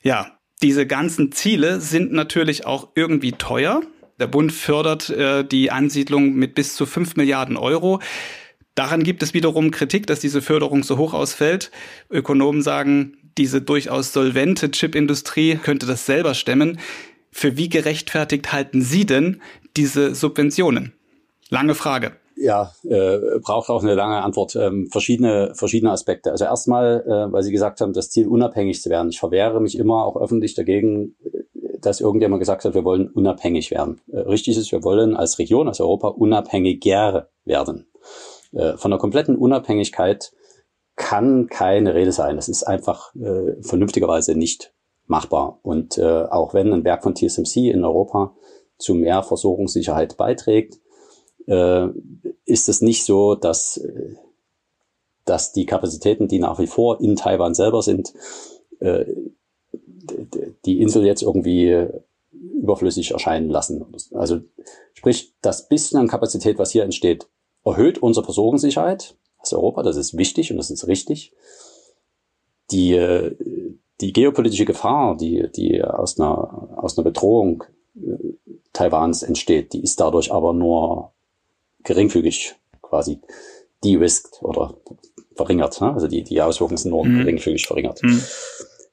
[0.02, 3.82] Ja, diese ganzen Ziele sind natürlich auch irgendwie teuer.
[4.20, 8.00] Der Bund fördert äh, die Ansiedlung mit bis zu 5 Milliarden Euro.
[8.74, 11.70] Daran gibt es wiederum Kritik, dass diese Förderung so hoch ausfällt.
[12.10, 16.78] Ökonomen sagen, diese durchaus solvente Chipindustrie könnte das selber stemmen.
[17.30, 19.40] Für wie gerechtfertigt halten Sie denn
[19.76, 20.92] diese Subventionen?
[21.50, 22.12] Lange Frage.
[22.36, 24.56] Ja, äh, braucht auch eine lange Antwort.
[24.56, 26.30] Ähm, verschiedene, verschiedene Aspekte.
[26.30, 29.10] Also erstmal, äh, weil Sie gesagt haben, das Ziel unabhängig zu werden.
[29.10, 31.14] Ich verwehre mich immer auch öffentlich dagegen,
[31.80, 34.00] dass irgendjemand gesagt hat, wir wollen unabhängig werden.
[34.10, 37.86] Äh, richtig ist, wir wollen als Region, als Europa unabhängiger werden.
[38.52, 40.32] Äh, von der kompletten Unabhängigkeit
[40.96, 42.36] kann keine Rede sein.
[42.36, 44.72] Das ist einfach äh, vernünftigerweise nicht
[45.06, 45.58] machbar.
[45.62, 48.34] Und äh, auch wenn ein Werk von TSMC in Europa
[48.78, 50.80] zu mehr Versorgungssicherheit beiträgt,
[51.46, 51.88] äh,
[52.44, 54.14] ist es nicht so, dass, äh,
[55.24, 58.12] dass die Kapazitäten, die nach wie vor in Taiwan selber sind,
[58.80, 59.04] äh,
[60.64, 61.88] die Insel jetzt irgendwie
[62.32, 63.84] überflüssig erscheinen lassen.
[64.14, 64.40] Also
[64.94, 67.28] sprich, das bisschen an Kapazität, was hier entsteht,
[67.64, 69.82] erhöht unsere Versorgungssicherheit als Europa.
[69.82, 71.32] Das ist wichtig und das ist richtig.
[72.70, 72.94] Die,
[74.00, 77.64] die geopolitische Gefahr, die, die aus einer, aus einer Bedrohung
[77.96, 78.34] äh,
[78.72, 81.12] Taiwans entsteht, die ist dadurch aber nur
[81.84, 83.20] geringfügig quasi
[83.84, 84.76] de-risked oder
[85.34, 85.80] verringert.
[85.80, 85.92] Ne?
[85.92, 87.18] Also die, die Auswirkungen sind nur mhm.
[87.18, 88.02] geringfügig verringert.
[88.02, 88.22] Mhm.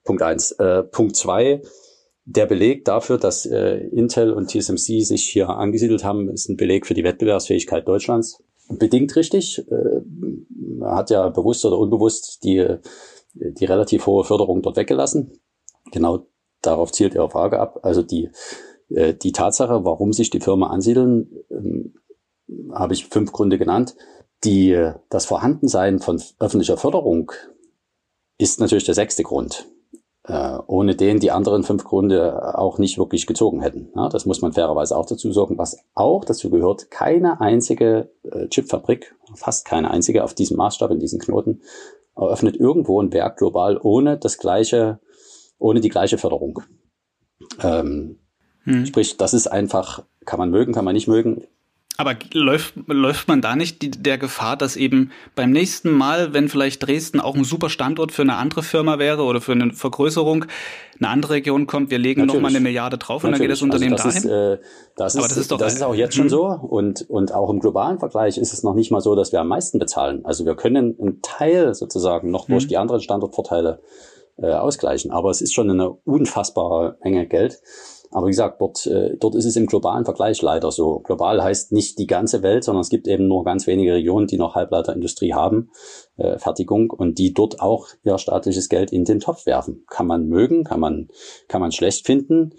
[0.04, 0.52] Punkt eins.
[0.54, 1.62] Äh, Punkt zwei.
[2.26, 6.86] Der Beleg dafür, dass äh, Intel und TSMC sich hier angesiedelt haben, ist ein Beleg
[6.86, 8.44] für die Wettbewerbsfähigkeit Deutschlands.
[8.70, 9.66] Bedingt richtig.
[9.70, 10.02] Äh,
[10.80, 12.78] man hat ja bewusst oder unbewusst die,
[13.34, 15.40] die relativ hohe Förderung dort weggelassen.
[15.92, 16.26] Genau
[16.62, 17.80] darauf zielt Ihre Frage ab.
[17.84, 18.30] Also die,
[18.90, 21.94] äh, die Tatsache, warum sich die Firma ansiedeln, ähm,
[22.72, 23.96] habe ich fünf Gründe genannt.
[24.44, 27.32] Die, das Vorhandensein von öffentlicher Förderung
[28.38, 29.79] ist natürlich der sechste Grund, äh,
[30.68, 33.90] ohne den die anderen fünf Gründe auch nicht wirklich gezogen hätten.
[33.96, 35.58] Ja, das muss man fairerweise auch dazu sagen.
[35.58, 41.00] Was auch dazu gehört, keine einzige äh, Chipfabrik, fast keine einzige auf diesem Maßstab, in
[41.00, 41.62] diesen Knoten,
[42.16, 45.00] eröffnet irgendwo ein Werk global ohne das gleiche,
[45.58, 46.62] ohne die gleiche Förderung.
[47.62, 48.20] Ähm,
[48.64, 48.86] hm.
[48.86, 51.46] Sprich, das ist einfach, kann man mögen, kann man nicht mögen.
[52.00, 56.48] Aber läuft, läuft man da nicht die, der Gefahr, dass eben beim nächsten Mal, wenn
[56.48, 60.46] vielleicht Dresden auch ein super Standort für eine andere Firma wäre oder für eine Vergrößerung,
[60.98, 62.36] eine andere Region kommt, wir legen Natürlich.
[62.36, 63.40] noch mal eine Milliarde drauf und Natürlich.
[63.40, 64.54] dann geht das Unternehmen also das dahin?
[64.54, 64.64] Ist, äh,
[64.96, 66.30] das, ist, das, ist, doch, das ist auch jetzt schon mhm.
[66.30, 69.42] so und, und auch im globalen Vergleich ist es noch nicht mal so, dass wir
[69.42, 70.24] am meisten bezahlen.
[70.24, 72.70] Also wir können einen Teil sozusagen noch durch mhm.
[72.70, 73.82] die anderen Standortvorteile
[74.38, 77.60] äh, ausgleichen, aber es ist schon eine unfassbare Menge Geld.
[78.12, 81.00] Aber wie gesagt, dort, äh, dort ist es im globalen Vergleich leider so.
[81.00, 84.38] Global heißt nicht die ganze Welt, sondern es gibt eben nur ganz wenige Regionen, die
[84.38, 85.70] noch Halbleiterindustrie haben,
[86.18, 89.84] äh, Fertigung, und die dort auch ihr staatliches Geld in den Topf werfen.
[89.88, 91.10] Kann man mögen, kann man,
[91.48, 92.56] kann man schlecht finden,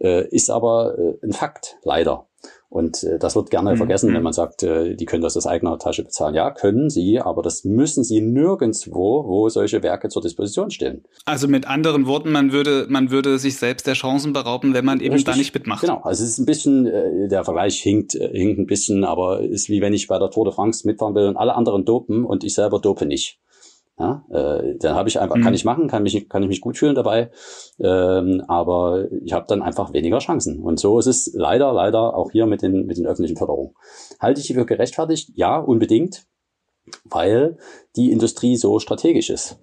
[0.00, 2.28] äh, ist aber äh, ein Fakt, leider.
[2.72, 3.76] Und äh, das wird gerne mhm.
[3.76, 4.24] vergessen, wenn mhm.
[4.24, 6.34] man sagt, äh, die können das aus eigener Tasche bezahlen.
[6.34, 11.04] Ja, können sie, aber das müssen sie nirgendswo, wo solche Werke zur Disposition stehen.
[11.26, 15.00] Also mit anderen Worten, man würde, man würde sich selbst der Chancen berauben, wenn man
[15.00, 15.34] eben Richtig.
[15.34, 15.82] da nicht mitmacht.
[15.82, 19.40] Genau, also es ist ein bisschen, äh, der Vergleich hinkt, äh, hinkt ein bisschen, aber
[19.42, 22.24] ist wie wenn ich bei der Tour de France mitfahren will und alle anderen dopen
[22.24, 23.38] und ich selber dope nicht.
[23.98, 25.42] Ja, äh, dann habe ich einfach, mhm.
[25.42, 27.30] kann ich machen, kann mich, kann ich mich gut fühlen dabei,
[27.78, 30.60] ähm, aber ich habe dann einfach weniger Chancen.
[30.60, 33.74] Und so ist es leider, leider auch hier mit den, mit den öffentlichen Förderungen.
[34.18, 35.32] Halte ich die für gerechtfertigt?
[35.34, 36.24] Ja, unbedingt,
[37.04, 37.58] weil
[37.96, 39.58] die Industrie so strategisch ist.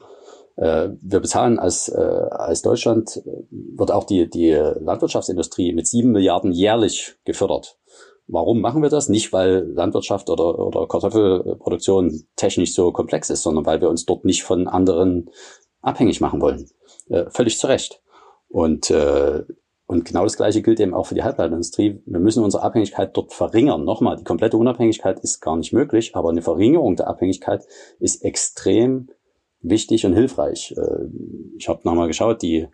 [0.59, 6.11] Äh, wir bezahlen als, äh, als Deutschland, äh, wird auch die, die Landwirtschaftsindustrie mit sieben
[6.11, 7.77] Milliarden jährlich gefördert.
[8.31, 9.09] Warum machen wir das?
[9.09, 14.23] Nicht, weil Landwirtschaft oder, oder Kartoffelproduktion technisch so komplex ist, sondern weil wir uns dort
[14.23, 15.31] nicht von anderen
[15.81, 16.69] abhängig machen wollen.
[17.09, 18.03] Äh, völlig zu Recht.
[18.47, 19.43] Und, äh,
[19.87, 22.03] und genau das Gleiche gilt eben auch für die Halbleiterindustrie.
[22.05, 23.83] Wir müssen unsere Abhängigkeit dort verringern.
[23.83, 27.65] Nochmal, die komplette Unabhängigkeit ist gar nicht möglich, aber eine Verringerung der Abhängigkeit
[27.99, 29.09] ist extrem
[29.61, 30.75] wichtig und hilfreich.
[30.77, 31.05] Äh,
[31.57, 32.67] ich habe nochmal geschaut, die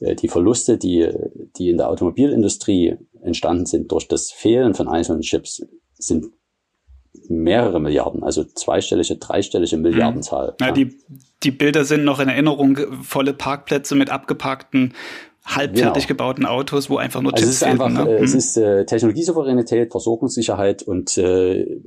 [0.00, 1.08] die Verluste, die,
[1.56, 6.26] die in der Automobilindustrie entstanden sind durch das Fehlen von einzelnen Chips, sind
[7.28, 10.54] mehrere Milliarden, also zweistellige, dreistellige Milliardenzahl.
[10.60, 10.72] Ja.
[10.72, 10.98] Die,
[11.42, 14.92] die Bilder sind noch in Erinnerung, volle Parkplätze mit abgeparkten
[15.46, 16.08] halbfertig genau.
[16.08, 18.08] gebauten Autos, wo einfach nur also Chips es ist einfach, ne?
[18.08, 18.38] äh, Es mhm.
[18.38, 21.80] ist äh, Technologiesouveränität, Versorgungssicherheit und äh,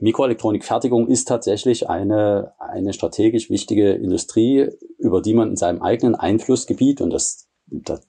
[0.00, 7.02] Mikroelektronikfertigung ist tatsächlich eine, eine strategisch wichtige Industrie, über die man in seinem eigenen Einflussgebiet,
[7.02, 8.00] und das, da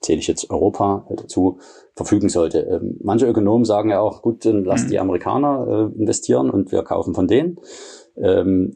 [0.00, 1.58] zähle ich jetzt Europa dazu,
[1.94, 2.60] verfügen sollte.
[2.60, 4.88] Ähm, manche Ökonomen sagen ja auch, gut, dann lass mhm.
[4.88, 7.58] die Amerikaner äh, investieren und wir kaufen von denen.
[8.16, 8.74] Ähm,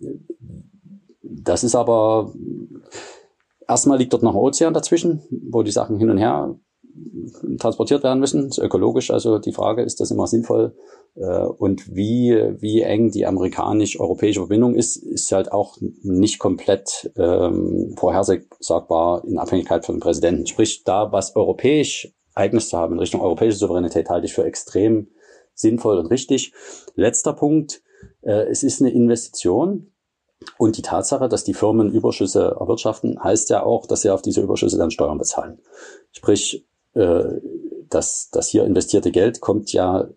[1.23, 2.33] das ist aber
[3.69, 6.57] Erstmal liegt dort noch ein Ozean dazwischen, wo die Sachen hin und her
[7.59, 8.51] transportiert werden müssen.
[8.59, 10.75] Ökologisch also die Frage, ist das immer sinnvoll?
[11.15, 17.95] Äh, und wie, wie eng die amerikanisch-europäische Verbindung ist, ist halt auch nicht komplett ähm,
[17.97, 20.47] vorhersagbar in Abhängigkeit von dem Präsidenten.
[20.47, 25.09] Sprich, da was europäisch eigenes zu haben in Richtung europäische Souveränität halte ich für extrem
[25.55, 26.53] sinnvoll und richtig.
[26.95, 27.83] Letzter Punkt,
[28.23, 29.93] äh, es ist eine Investition,
[30.59, 34.43] und die Tatsache, dass die Firmen Überschüsse erwirtschaften, heißt ja auch, dass sie auf diese
[34.43, 35.61] Überschüsse dann Steuern bezahlen.
[36.13, 40.09] Sprich, das, das hier investierte Geld kommt ja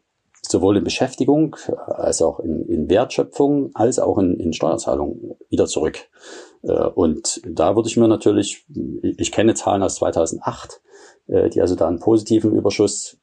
[0.41, 1.55] sowohl in Beschäftigung
[1.87, 5.99] als auch in, in Wertschöpfung als auch in, in Steuerzahlung wieder zurück.
[6.63, 8.65] Äh, und da würde ich mir natürlich,
[9.03, 10.81] ich kenne Zahlen aus 2008,
[11.27, 13.17] äh, die also da einen positiven Überschuss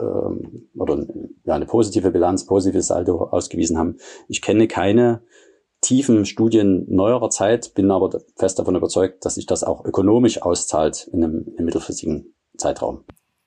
[0.00, 1.06] ähm, oder
[1.44, 3.98] ja, eine positive Bilanz, positives Saldo ausgewiesen haben.
[4.28, 5.22] Ich kenne keine
[5.80, 11.08] tiefen Studien neuerer Zeit, bin aber fest davon überzeugt, dass sich das auch ökonomisch auszahlt
[11.12, 13.04] in einem, in einem mittelfristigen Zeitraum.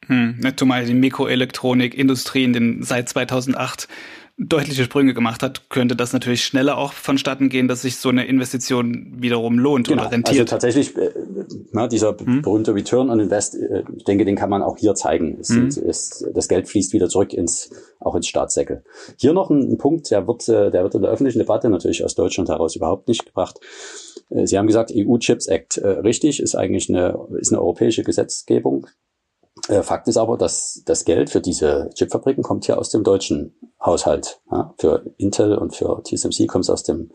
[0.08, 3.88] Hm, zumal die Mikroelektronikindustrie in den seit 2008
[4.38, 8.26] deutliche Sprünge gemacht hat, könnte das natürlich schneller auch vonstatten gehen, dass sich so eine
[8.26, 10.02] Investition wiederum lohnt genau.
[10.02, 10.40] oder rentiert.
[10.40, 11.12] Also tatsächlich, äh,
[11.72, 12.42] na, dieser hm?
[12.42, 15.38] berühmte Return on Invest, äh, ich denke, den kann man auch hier zeigen.
[15.40, 15.68] Es, hm.
[15.68, 18.84] es, das Geld fließt wieder zurück ins, auch ins Staatssäckel.
[19.18, 22.04] Hier noch ein, ein Punkt, der wird, äh, der wird in der öffentlichen Debatte natürlich
[22.04, 23.60] aus Deutschland heraus überhaupt nicht gebracht.
[24.34, 25.78] Äh, Sie haben gesagt, EU Chips Act.
[25.78, 28.88] Äh, richtig, ist eigentlich eine, ist eine europäische Gesetzgebung.
[29.68, 33.56] Äh, Fakt ist aber, dass das Geld für diese Chipfabriken kommt hier aus dem deutschen
[33.84, 34.42] Haushalt.
[34.52, 37.12] Ja, für Intel und für TSMC kommt es aus dem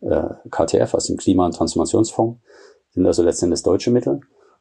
[0.00, 2.40] äh, KTF, aus dem Klima- und Transformationsfonds,
[2.90, 4.20] sind also letztendlich deutsche Mittel.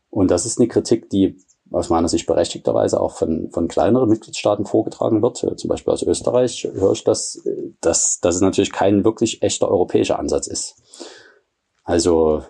[0.10, 1.38] Und das ist eine Kritik, die
[1.72, 5.44] aus meiner Sicht berechtigterweise auch von, von kleineren Mitgliedstaaten vorgetragen wird.
[5.44, 7.42] Äh, zum Beispiel aus Österreich höre ich das,
[7.82, 10.76] dass, dass es natürlich kein wirklich echter europäischer Ansatz ist.
[11.88, 12.42] Also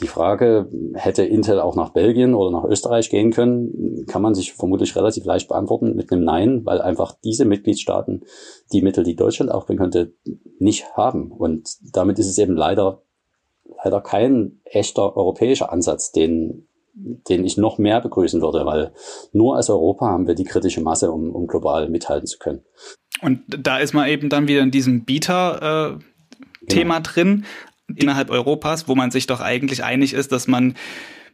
[0.00, 4.52] die Frage, hätte Intel auch nach Belgien oder nach Österreich gehen können, kann man sich
[4.52, 8.22] vermutlich relativ leicht beantworten mit einem Nein, weil einfach diese Mitgliedstaaten
[8.72, 10.14] die Mittel, die Deutschland aufbringen könnte,
[10.60, 11.32] nicht haben.
[11.32, 13.02] Und damit ist es eben leider,
[13.82, 18.92] leider kein echter europäischer Ansatz, den, den ich noch mehr begrüßen würde, weil
[19.32, 22.62] nur als Europa haben wir die kritische Masse, um, um global mithalten zu können.
[23.22, 26.04] Und da ist man eben dann wieder in diesem Bieter, äh
[26.68, 27.08] Thema genau.
[27.12, 27.44] drin
[27.96, 30.74] innerhalb Europas, wo man sich doch eigentlich einig ist, dass man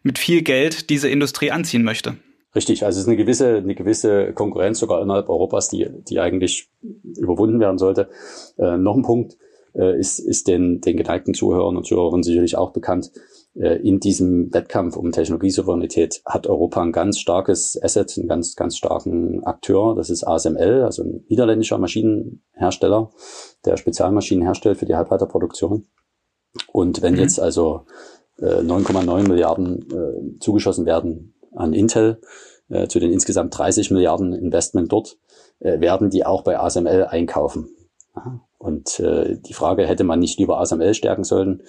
[0.03, 2.17] mit viel Geld diese Industrie anziehen möchte.
[2.55, 6.71] Richtig, also es ist eine gewisse, eine gewisse Konkurrenz sogar innerhalb Europas, die, die eigentlich
[7.17, 8.09] überwunden werden sollte.
[8.57, 9.37] Äh, noch ein Punkt
[9.75, 13.11] äh, ist, ist den, den geneigten Zuhörern und Zuhörern sicherlich auch bekannt.
[13.55, 18.77] Äh, in diesem Wettkampf um Technologiesouveränität hat Europa ein ganz starkes Asset, einen ganz, ganz
[18.77, 19.95] starken Akteur.
[19.95, 23.11] Das ist ASML, also ein niederländischer Maschinenhersteller,
[23.65, 25.87] der Spezialmaschinen herstellt für die Halbleiterproduktion.
[26.73, 27.21] Und wenn mhm.
[27.21, 27.87] jetzt also
[28.39, 32.21] äh, 9,9 Milliarden äh, zugeschossen werden an Intel,
[32.69, 35.19] äh, zu den insgesamt 30 Milliarden Investment dort,
[35.61, 37.69] äh, werden die auch bei ASML einkaufen.
[38.59, 41.63] Und äh, die Frage, hätte man nicht lieber ASML stärken sollen?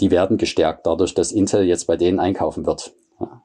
[0.00, 2.94] Die werden gestärkt dadurch, dass Intel jetzt bei denen einkaufen wird.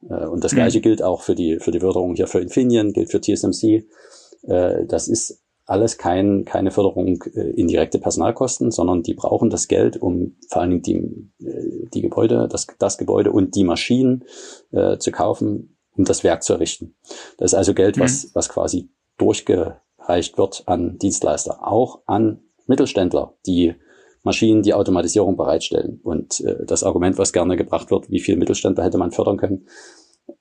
[0.10, 0.58] Äh, und das mhm.
[0.58, 3.86] Gleiche gilt auch für die, für die Förderung hier für Infineon, gilt für TSMC.
[4.44, 10.02] Äh, das ist alles kein, keine Förderung äh, indirekte Personalkosten, sondern die brauchen das Geld,
[10.02, 14.26] um vor allen Dingen die, äh, die Gebäude, das, das Gebäude und die Maschinen
[14.72, 16.96] äh, zu kaufen, um das Werk zu errichten.
[17.38, 18.30] Das ist also Geld, was, mhm.
[18.34, 23.76] was quasi durchgereicht wird an Dienstleister, auch an Mittelständler, die
[24.24, 26.00] Maschinen, die Automatisierung bereitstellen.
[26.04, 29.68] Und äh, das Argument, was gerne gebracht wird, wie viel Mittelständler hätte man fördern können,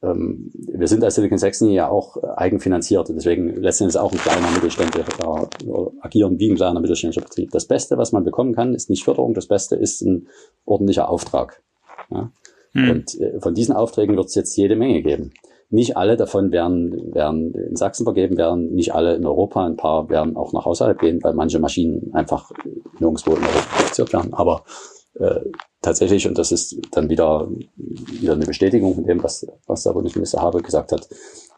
[0.01, 4.51] wir sind als Silicon Saxony ja auch äh, eigenfinanziert und deswegen letztendlich auch ein kleiner
[4.51, 7.51] Mittelständler äh, agieren wie ein kleiner mittelständischer Betrieb.
[7.51, 10.29] Das Beste, was man bekommen kann, ist nicht Förderung, das Beste ist ein
[10.65, 11.63] ordentlicher Auftrag.
[12.11, 12.31] Ja?
[12.73, 12.91] Hm.
[12.91, 15.33] Und äh, von diesen Aufträgen wird es jetzt jede Menge geben.
[15.71, 20.09] Nicht alle davon werden, werden in Sachsen vergeben werden, nicht alle in Europa, ein paar
[20.09, 22.53] werden auch nach außerhalb gehen, weil manche Maschinen einfach
[22.99, 24.35] nirgendwo in Europa produziert werden.
[24.35, 24.65] Aber
[25.15, 25.41] äh,
[25.81, 30.41] tatsächlich, und das ist dann wieder, wieder eine Bestätigung von dem, was, was der Bundesminister
[30.41, 31.09] Habe gesagt hat,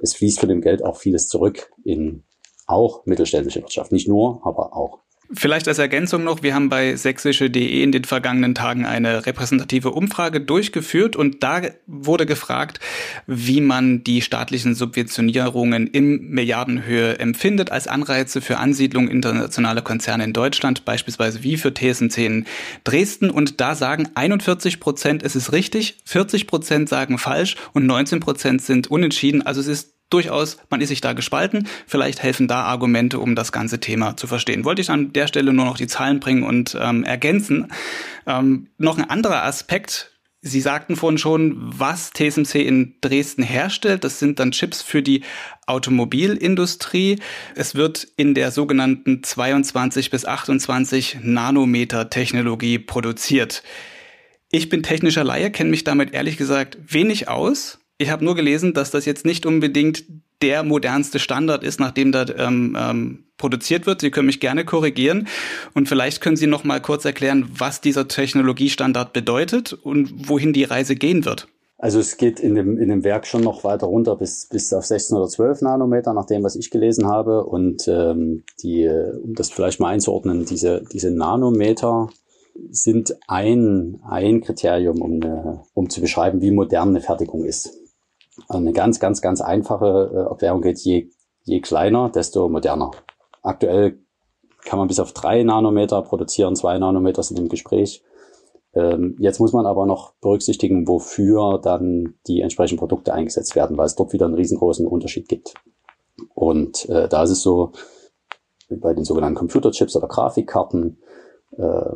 [0.00, 2.24] es fließt von dem Geld auch vieles zurück in
[2.66, 3.92] auch mittelständische Wirtschaft.
[3.92, 5.05] Nicht nur, aber auch.
[5.32, 10.40] Vielleicht als Ergänzung noch, wir haben bei sächsische.de in den vergangenen Tagen eine repräsentative Umfrage
[10.40, 12.78] durchgeführt und da wurde gefragt,
[13.26, 20.32] wie man die staatlichen Subventionierungen in Milliardenhöhe empfindet als Anreize für Ansiedlung internationaler Konzerne in
[20.32, 22.46] Deutschland, beispielsweise wie für TSMC in
[22.84, 23.30] Dresden.
[23.30, 28.62] Und da sagen 41 Prozent, es ist richtig, 40 Prozent sagen falsch und 19 Prozent
[28.62, 29.42] sind unentschieden.
[29.42, 31.68] Also es ist durchaus, man ist sich da gespalten.
[31.86, 34.64] Vielleicht helfen da Argumente, um das ganze Thema zu verstehen.
[34.64, 37.72] Wollte ich an der Stelle nur noch die Zahlen bringen und ähm, ergänzen.
[38.26, 40.12] Ähm, noch ein anderer Aspekt
[40.46, 44.04] Sie sagten vorhin schon, was TSMC in Dresden herstellt.
[44.04, 45.24] Das sind dann Chips für die
[45.66, 47.18] Automobilindustrie.
[47.56, 53.64] Es wird in der sogenannten 22 bis 28 Nanometer Technologie produziert.
[54.48, 57.80] Ich bin technischer Laie, kenne mich damit ehrlich gesagt wenig aus.
[57.98, 60.04] Ich habe nur gelesen, dass das jetzt nicht unbedingt
[60.42, 64.02] der modernste Standard ist, nachdem da ähm, ähm, produziert wird.
[64.02, 65.28] Sie können mich gerne korrigieren
[65.74, 70.64] und vielleicht können Sie noch mal kurz erklären, was dieser Technologiestandard bedeutet und wohin die
[70.64, 71.48] Reise gehen wird.
[71.78, 74.86] Also es geht in dem, in dem Werk schon noch weiter runter bis, bis auf
[74.86, 77.44] 16 oder 12 Nanometer, nach dem, was ich gelesen habe.
[77.44, 78.88] Und ähm, die,
[79.22, 82.08] um das vielleicht mal einzuordnen, diese, diese Nanometer
[82.70, 87.78] sind ein, ein Kriterium, um, eine, um zu beschreiben, wie modern eine Fertigung ist.
[88.48, 91.10] Also eine ganz, ganz, ganz einfache äh, Erklärung geht, je,
[91.44, 92.90] je kleiner, desto moderner.
[93.42, 94.00] Aktuell
[94.64, 98.02] kann man bis auf drei Nanometer produzieren, zwei Nanometer sind im Gespräch.
[98.74, 103.86] Ähm, jetzt muss man aber noch berücksichtigen, wofür dann die entsprechenden Produkte eingesetzt werden, weil
[103.86, 105.54] es dort wieder einen riesengroßen Unterschied gibt.
[106.34, 107.72] Und äh, da ist es so,
[108.68, 110.98] bei den sogenannten Computerchips oder Grafikkarten,
[111.56, 111.90] äh,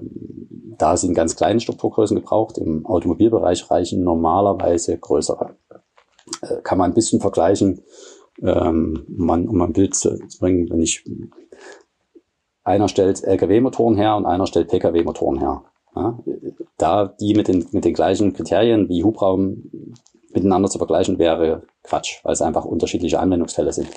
[0.79, 2.59] da sind ganz kleine Strukturgrößen gebraucht.
[2.59, 5.57] Im Automobilbereich reichen normalerweise größere.
[6.43, 7.83] Äh, kann man ein bisschen vergleichen,
[8.43, 11.05] ähm, man, um ein Bild zu, zu bringen, wenn ich
[12.65, 15.65] einer stellt Lkw-Motoren her und einer stellt Pkw-Motoren her.
[15.97, 16.19] Ja,
[16.79, 19.71] da die mit den, mit den gleichen Kriterien wie Hubraum
[20.33, 23.89] miteinander zu vergleichen, wäre Quatsch, weil es einfach unterschiedliche Anwendungsfälle sind.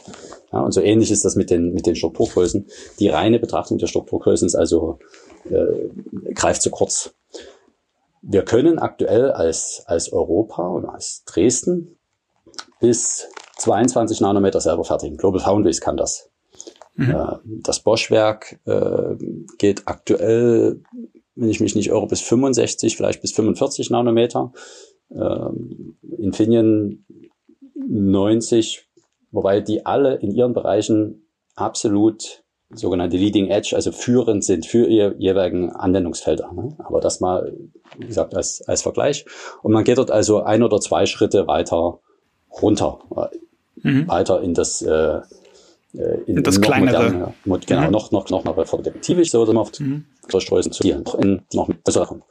[0.52, 2.66] Ja, und so ähnlich ist das mit den, mit den Strukturgrößen.
[3.00, 4.98] Die reine Betrachtung der Strukturgrößen ist also,
[5.50, 7.14] äh, greift zu kurz.
[8.22, 11.98] Wir können aktuell als, als Europa oder als Dresden
[12.84, 13.30] bis
[13.60, 15.16] 22 Nanometer selber fertigen.
[15.16, 16.30] Global Foundries kann das.
[16.96, 17.12] Mhm.
[17.12, 19.16] Äh, das Bosch-Werk äh,
[19.58, 20.82] geht aktuell,
[21.36, 24.52] wenn ich mich nicht irre, bis 65, vielleicht bis 45 Nanometer.
[25.12, 27.06] Ähm, Infineon
[27.76, 28.86] 90,
[29.32, 35.16] wobei die alle in ihren Bereichen absolut sogenannte Leading Edge, also führend sind für ihr
[35.20, 36.52] jeweiligen Anwendungsfelder.
[36.52, 36.76] Ne?
[36.80, 37.56] Aber das mal,
[37.98, 39.26] wie gesagt, als, als Vergleich.
[39.62, 42.02] Und man geht dort also ein oder zwei Schritte weiter
[42.62, 43.00] runter,
[43.76, 44.08] mhm.
[44.08, 45.20] weiter in das äh,
[45.94, 47.34] äh in, das in noch kleinere.
[47.46, 47.92] Moderne, genau, mhm.
[47.92, 50.06] noch, noch, noch mal perspektivisch so immer oft mhm.
[50.38, 52.24] Streusen zu gehen, in noch größeren.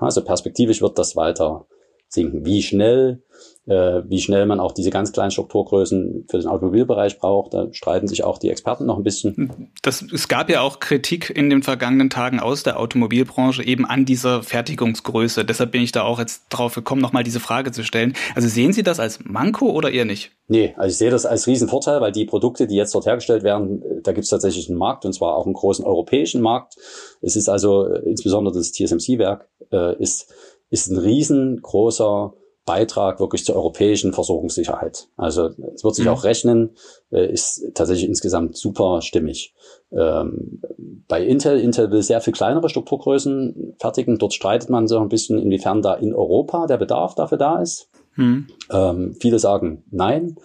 [0.00, 1.66] Also perspektivisch wird das weiter
[2.08, 2.44] sinken.
[2.44, 3.22] Wie schnell
[3.66, 7.54] äh, wie schnell man auch diese ganz kleinen Strukturgrößen für den Automobilbereich braucht.
[7.54, 9.70] Da streiten sich auch die Experten noch ein bisschen.
[9.82, 14.04] Das, es gab ja auch Kritik in den vergangenen Tagen aus der Automobilbranche eben an
[14.04, 15.44] dieser Fertigungsgröße.
[15.44, 18.14] Deshalb bin ich da auch jetzt drauf gekommen, nochmal diese Frage zu stellen.
[18.34, 20.32] Also sehen Sie das als Manko oder eher nicht?
[20.46, 23.82] Nee, also ich sehe das als Riesenvorteil, weil die Produkte, die jetzt dort hergestellt werden,
[24.02, 26.76] da gibt es tatsächlich einen Markt und zwar auch einen großen europäischen Markt.
[27.22, 30.30] Es ist also äh, insbesondere das TSMC-Werk äh, ist,
[30.68, 32.34] ist ein riesengroßer
[32.66, 35.08] Beitrag wirklich zur europäischen Versorgungssicherheit.
[35.16, 36.12] Also es wird sich mhm.
[36.12, 36.70] auch rechnen,
[37.10, 39.54] äh, ist tatsächlich insgesamt super stimmig.
[39.92, 40.62] Ähm,
[41.06, 44.18] bei Intel, Intel will sehr viel kleinere Strukturgrößen fertigen.
[44.18, 47.90] Dort streitet man so ein bisschen, inwiefern da in Europa der Bedarf dafür da ist.
[48.16, 48.46] Mhm.
[48.70, 50.36] Ähm, viele sagen nein.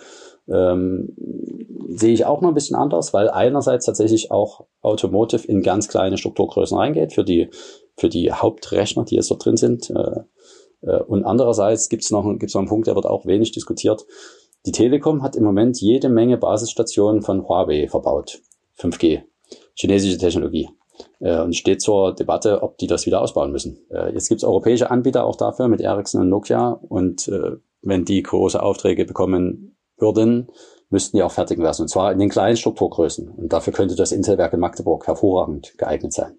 [0.50, 1.16] Ähm,
[1.90, 6.18] sehe ich auch noch ein bisschen anders, weil einerseits tatsächlich auch Automotive in ganz kleine
[6.18, 7.50] Strukturgrößen reingeht für die
[7.96, 9.90] für die Hauptrechner, die jetzt dort drin sind.
[9.90, 10.22] Äh,
[10.82, 14.06] und andererseits gibt es noch, gibt's noch einen Punkt, der wird auch wenig diskutiert.
[14.66, 18.42] Die Telekom hat im Moment jede Menge Basisstationen von Huawei verbaut.
[18.78, 19.22] 5G.
[19.76, 20.70] Chinesische Technologie.
[21.20, 23.80] Äh, und steht zur Debatte, ob die das wieder ausbauen müssen.
[23.90, 26.80] Äh, jetzt gibt es europäische Anbieter auch dafür mit Ericsson und Nokia.
[26.88, 27.32] Und
[27.82, 30.50] wenn die große Aufträge bekommen würden,
[30.90, 31.84] müssten die auch fertigen lassen.
[31.84, 33.30] Und zwar in den kleinen Strukturgrößen.
[33.30, 36.38] Und dafür könnte das Intelwerk in Magdeburg hervorragend geeignet sein.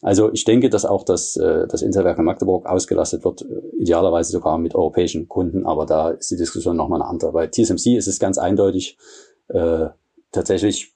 [0.00, 4.32] Also ich denke, dass auch das, äh, das Inselwerk in Magdeburg ausgelastet wird, äh, idealerweise
[4.32, 7.32] sogar mit europäischen Kunden, aber da ist die Diskussion nochmal eine andere.
[7.32, 8.98] Bei TSMC ist es ganz eindeutig
[9.48, 9.86] äh,
[10.30, 10.94] tatsächlich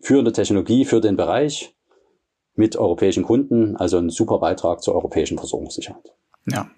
[0.00, 1.74] führende Technologie für den Bereich
[2.54, 6.12] mit europäischen Kunden, also ein super Beitrag zur europäischen Versorgungssicherheit.
[6.46, 6.68] Ja,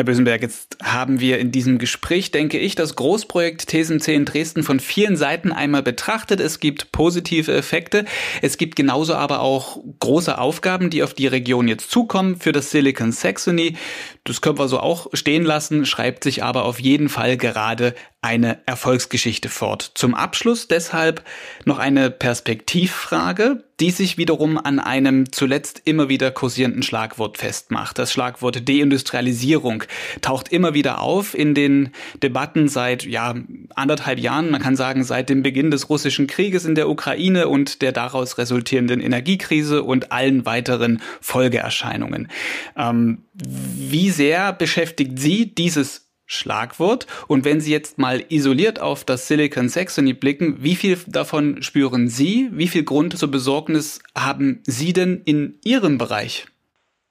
[0.00, 4.62] Herr Bösenberg, jetzt haben wir in diesem Gespräch, denke ich, das Großprojekt TSMC in Dresden
[4.62, 6.40] von vielen Seiten einmal betrachtet.
[6.40, 8.06] Es gibt positive Effekte.
[8.40, 12.70] Es gibt genauso aber auch große Aufgaben, die auf die Region jetzt zukommen für das
[12.70, 13.76] Silicon Saxony.
[14.24, 18.60] Das können wir so auch stehen lassen, schreibt sich aber auf jeden Fall gerade eine
[18.64, 19.92] Erfolgsgeschichte fort.
[19.96, 21.22] Zum Abschluss deshalb
[21.66, 27.98] noch eine Perspektivfrage, die sich wiederum an einem zuletzt immer wieder kursierenden Schlagwort festmacht.
[27.98, 29.84] Das Schlagwort Deindustrialisierung
[30.20, 31.90] taucht immer wieder auf in den
[32.22, 33.34] Debatten seit ja,
[33.74, 37.80] anderthalb Jahren, man kann sagen seit dem Beginn des russischen Krieges in der Ukraine und
[37.80, 42.28] der daraus resultierenden Energiekrise und allen weiteren Folgeerscheinungen.
[42.76, 47.08] Ähm, wie sehr beschäftigt Sie dieses Schlagwort?
[47.26, 52.06] Und wenn Sie jetzt mal isoliert auf das Silicon Saxony blicken, wie viel davon spüren
[52.06, 52.48] Sie?
[52.52, 56.46] Wie viel Grund zur Besorgnis haben Sie denn in Ihrem Bereich?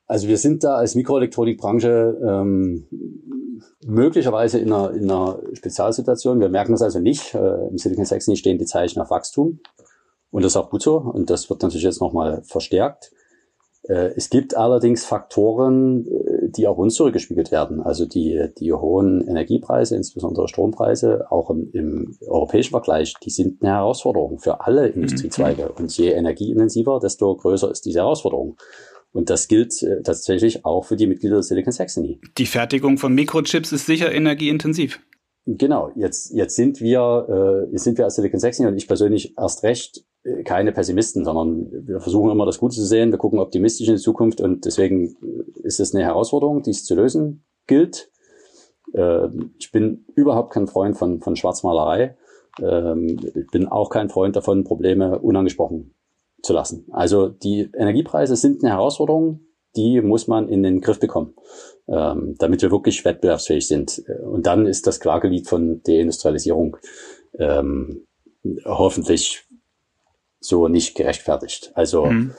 [0.08, 2.88] Also wir sind da als Mikroelektronikbranche ähm,
[3.86, 6.40] möglicherweise in einer, in einer Spezialsituation.
[6.40, 7.36] Wir merken das also nicht.
[7.36, 9.60] Äh, Im Silicon Saxony stehen die Zeichen auf Wachstum.
[10.32, 10.96] Und das ist auch gut so.
[10.96, 13.12] Und das wird natürlich jetzt nochmal verstärkt.
[13.90, 17.82] Äh, es gibt allerdings Faktoren, äh, die auch uns zurückgespiegelt werden.
[17.82, 23.74] Also die, die hohen Energiepreise, insbesondere Strompreise, auch im, im europäischen Vergleich, die sind eine
[23.74, 25.64] Herausforderung für alle Industriezweige.
[25.64, 25.84] Mhm.
[25.84, 28.58] Und je energieintensiver, desto größer ist diese Herausforderung.
[29.12, 32.22] Und das gilt äh, tatsächlich auch für die Mitglieder der Silicon Saxony.
[32.38, 35.00] Die Fertigung von Mikrochips ist sicher energieintensiv.
[35.48, 39.34] Genau, jetzt, jetzt sind wir, äh, jetzt sind wir als Silicon Saxony und ich persönlich
[39.36, 40.06] erst recht
[40.44, 44.02] keine Pessimisten, sondern wir versuchen immer das Gute zu sehen, wir gucken optimistisch in die
[44.02, 45.16] Zukunft und deswegen
[45.64, 48.12] ist es eine Herausforderung, die es zu lösen gilt.
[48.94, 52.18] Äh, ich bin überhaupt kein Freund von, von Schwarzmalerei.
[52.62, 55.96] Ähm, ich bin auch kein Freund davon, Probleme unangesprochen
[56.42, 56.86] zu lassen.
[56.92, 59.42] Also die Energiepreise sind eine Herausforderung,
[59.76, 61.36] die muss man in den Griff bekommen,
[61.88, 64.04] ähm, damit wir wirklich wettbewerbsfähig sind.
[64.24, 66.78] Und dann ist das Klagelied von Deindustrialisierung
[67.38, 68.06] ähm,
[68.66, 69.46] hoffentlich
[70.40, 71.72] so nicht gerechtfertigt.
[71.76, 72.34] Also mhm.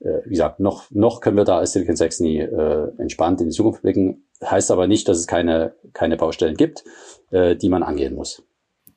[0.00, 3.54] äh, wie gesagt, noch noch können wir da als Silicon Saxony äh, entspannt in die
[3.54, 4.24] Zukunft blicken.
[4.44, 6.84] Heißt aber nicht, dass es keine keine Baustellen gibt,
[7.30, 8.42] äh, die man angehen muss.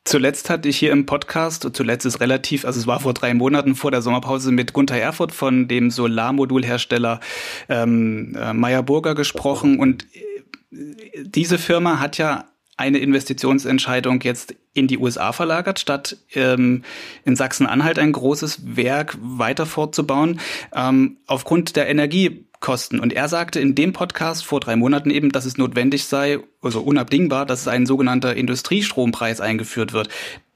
[0.07, 3.75] Zuletzt hatte ich hier im Podcast, zuletzt ist relativ, also es war vor drei Monaten
[3.75, 7.19] vor der Sommerpause mit Gunther Erfurt von dem Solarmodulhersteller
[7.67, 12.45] ähm, äh, Meyer Burger gesprochen und äh, diese Firma hat ja
[12.77, 16.83] eine Investitionsentscheidung jetzt in die USA verlagert, statt ähm,
[17.25, 20.39] in Sachsen-Anhalt ein großes Werk weiter fortzubauen,
[20.73, 22.99] ähm, aufgrund der Energie Kosten.
[22.99, 26.81] Und er sagte in dem Podcast vor drei Monaten eben, dass es notwendig sei, also
[26.81, 30.09] unabdingbar, dass ein sogenannter Industriestrompreis eingeführt wird.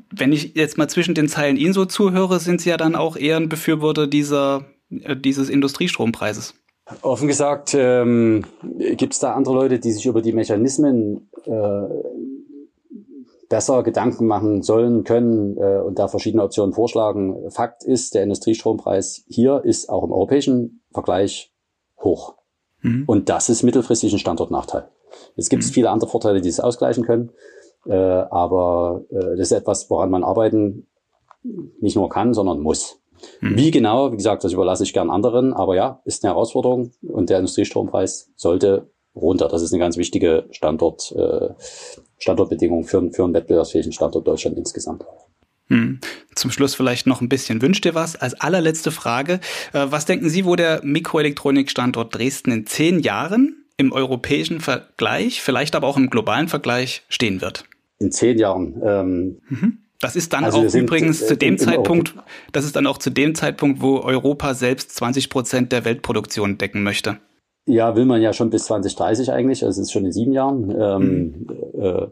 [0.09, 3.15] Wenn ich jetzt mal zwischen den Zeilen Ihnen so zuhöre, sind Sie ja dann auch
[3.15, 6.55] eher ein Befürworter dieser, äh, dieses Industriestrompreises.
[7.01, 8.45] Offen gesagt, ähm,
[8.77, 11.87] gibt es da andere Leute, die sich über die Mechanismen äh,
[13.49, 17.51] besser Gedanken machen sollen, können äh, und da verschiedene Optionen vorschlagen.
[17.51, 21.53] Fakt ist, der Industriestrompreis hier ist auch im europäischen Vergleich
[21.99, 22.35] hoch.
[22.81, 23.03] Mhm.
[23.07, 24.87] Und das ist mittelfristig ein Standortnachteil.
[25.35, 25.67] Es gibt mhm.
[25.67, 27.31] viele andere Vorteile, die es ausgleichen können,
[27.85, 30.87] äh, aber äh, das ist etwas, woran man arbeiten
[31.79, 33.00] nicht nur kann, sondern muss.
[33.41, 33.57] Mhm.
[33.57, 37.29] Wie genau, wie gesagt, das überlasse ich gern anderen, aber ja, ist eine Herausforderung und
[37.29, 39.47] der Industriestrompreis sollte runter.
[39.49, 41.49] Das ist eine ganz wichtige Standort, äh,
[42.17, 45.03] Standortbedingung für, für einen wettbewerbsfähigen Standort Deutschland insgesamt.
[45.67, 45.99] Hm.
[46.35, 48.15] Zum Schluss vielleicht noch ein bisschen wünscht ihr was.
[48.15, 49.39] Als allerletzte Frage,
[49.73, 55.75] äh, was denken Sie, wo der Mikroelektronikstandort Dresden in zehn Jahren im europäischen Vergleich, vielleicht
[55.75, 57.65] aber auch im globalen Vergleich stehen wird?
[57.99, 58.81] In zehn Jahren.
[58.83, 59.77] Ähm mhm.
[60.01, 62.15] Das ist dann also auch übrigens zu dem Zeitpunkt,
[62.51, 66.83] das ist dann auch zu dem Zeitpunkt, wo Europa selbst 20 Prozent der Weltproduktion decken
[66.83, 67.17] möchte.
[67.67, 70.71] Ja, will man ja schon bis 2030 eigentlich, also es ist schon in sieben Jahren.
[70.71, 71.79] Ähm, mhm.
[71.79, 72.07] äh,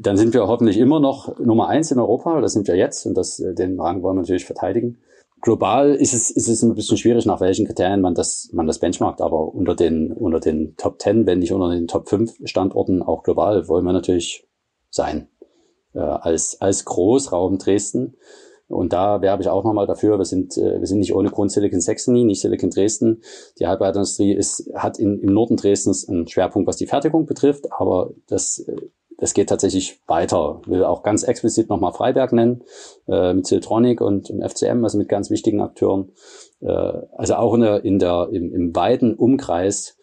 [0.00, 2.40] dann sind wir hoffentlich immer noch Nummer eins in Europa.
[2.40, 4.98] Das sind wir jetzt und das, äh, den Rang wollen wir natürlich verteidigen.
[5.40, 8.80] Global ist es, ist es ein bisschen schwierig, nach welchen Kriterien man das, man das
[8.80, 13.02] benchmarkt, aber unter den, unter den Top 10, wenn nicht unter den Top 5 Standorten,
[13.02, 14.48] auch global, wollen wir natürlich
[14.90, 15.28] sein.
[15.98, 18.16] Äh, als, als Großraum Dresden.
[18.68, 21.50] Und da werbe ich auch nochmal dafür, wir sind, äh, wir sind nicht ohne Grund
[21.50, 23.22] Silicon Saxony, nicht Silicon Dresden.
[23.58, 28.12] Die Halbleiterindustrie ist, hat in, im Norden Dresdens einen Schwerpunkt, was die Fertigung betrifft, aber
[28.28, 28.76] das äh,
[29.20, 30.62] das geht tatsächlich weiter.
[30.66, 32.62] Will auch ganz explizit nochmal Freiberg nennen,
[33.08, 36.12] äh, mit Siltronic und, und FCM, also mit ganz wichtigen Akteuren.
[36.60, 39.97] Äh, also auch in der, in der, im, im weiten Umkreis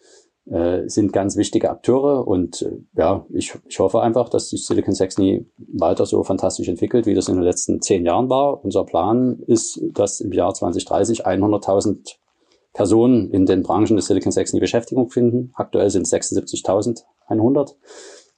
[0.50, 4.94] äh, sind ganz wichtige Akteure und äh, ja, ich, ich hoffe einfach, dass sich Silicon
[4.94, 8.64] Saxony weiter so fantastisch entwickelt, wie das in den letzten zehn Jahren war.
[8.64, 12.16] Unser Plan ist, dass im Jahr 2030 100.000
[12.72, 15.50] Personen in den Branchen des Silicon Saxony Beschäftigung finden.
[15.54, 17.74] Aktuell sind es 76.100.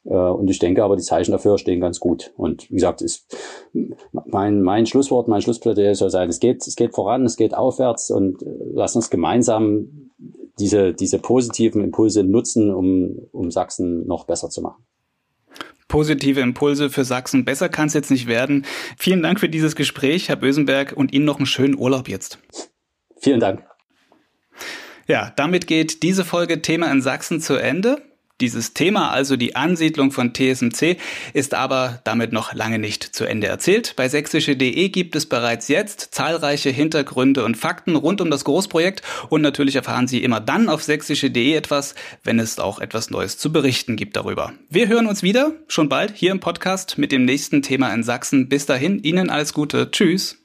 [0.05, 2.33] Äh, und ich denke aber, die Zeichen dafür stehen ganz gut.
[2.37, 3.27] Und wie gesagt, ist
[4.13, 8.11] mein, mein Schlusswort, mein Schlussplädoyer soll sein, es geht, es geht voran, es geht aufwärts
[8.11, 10.11] und äh, lass uns gemeinsam
[10.59, 14.85] diese, diese positiven Impulse nutzen, um, um Sachsen noch besser zu machen
[15.89, 17.45] positive Impulse für Sachsen.
[17.45, 18.65] Besser kann es jetzt nicht werden.
[18.97, 22.39] Vielen Dank für dieses Gespräch, Herr Bösenberg, und Ihnen noch einen schönen Urlaub jetzt.
[23.21, 23.65] Vielen Dank.
[25.09, 28.03] Ja, damit geht diese Folge Thema in Sachsen zu Ende.
[28.41, 30.97] Dieses Thema, also die Ansiedlung von TSMC,
[31.33, 33.95] ist aber damit noch lange nicht zu Ende erzählt.
[33.97, 39.43] Bei sächsische.de gibt es bereits jetzt zahlreiche Hintergründe und Fakten rund um das Großprojekt und
[39.43, 43.97] natürlich erfahren Sie immer dann auf sächsische.de etwas, wenn es auch etwas Neues zu berichten
[43.97, 44.53] gibt darüber.
[44.71, 48.49] Wir hören uns wieder schon bald hier im Podcast mit dem nächsten Thema in Sachsen.
[48.49, 49.91] Bis dahin, Ihnen alles Gute.
[49.91, 50.39] Tschüss.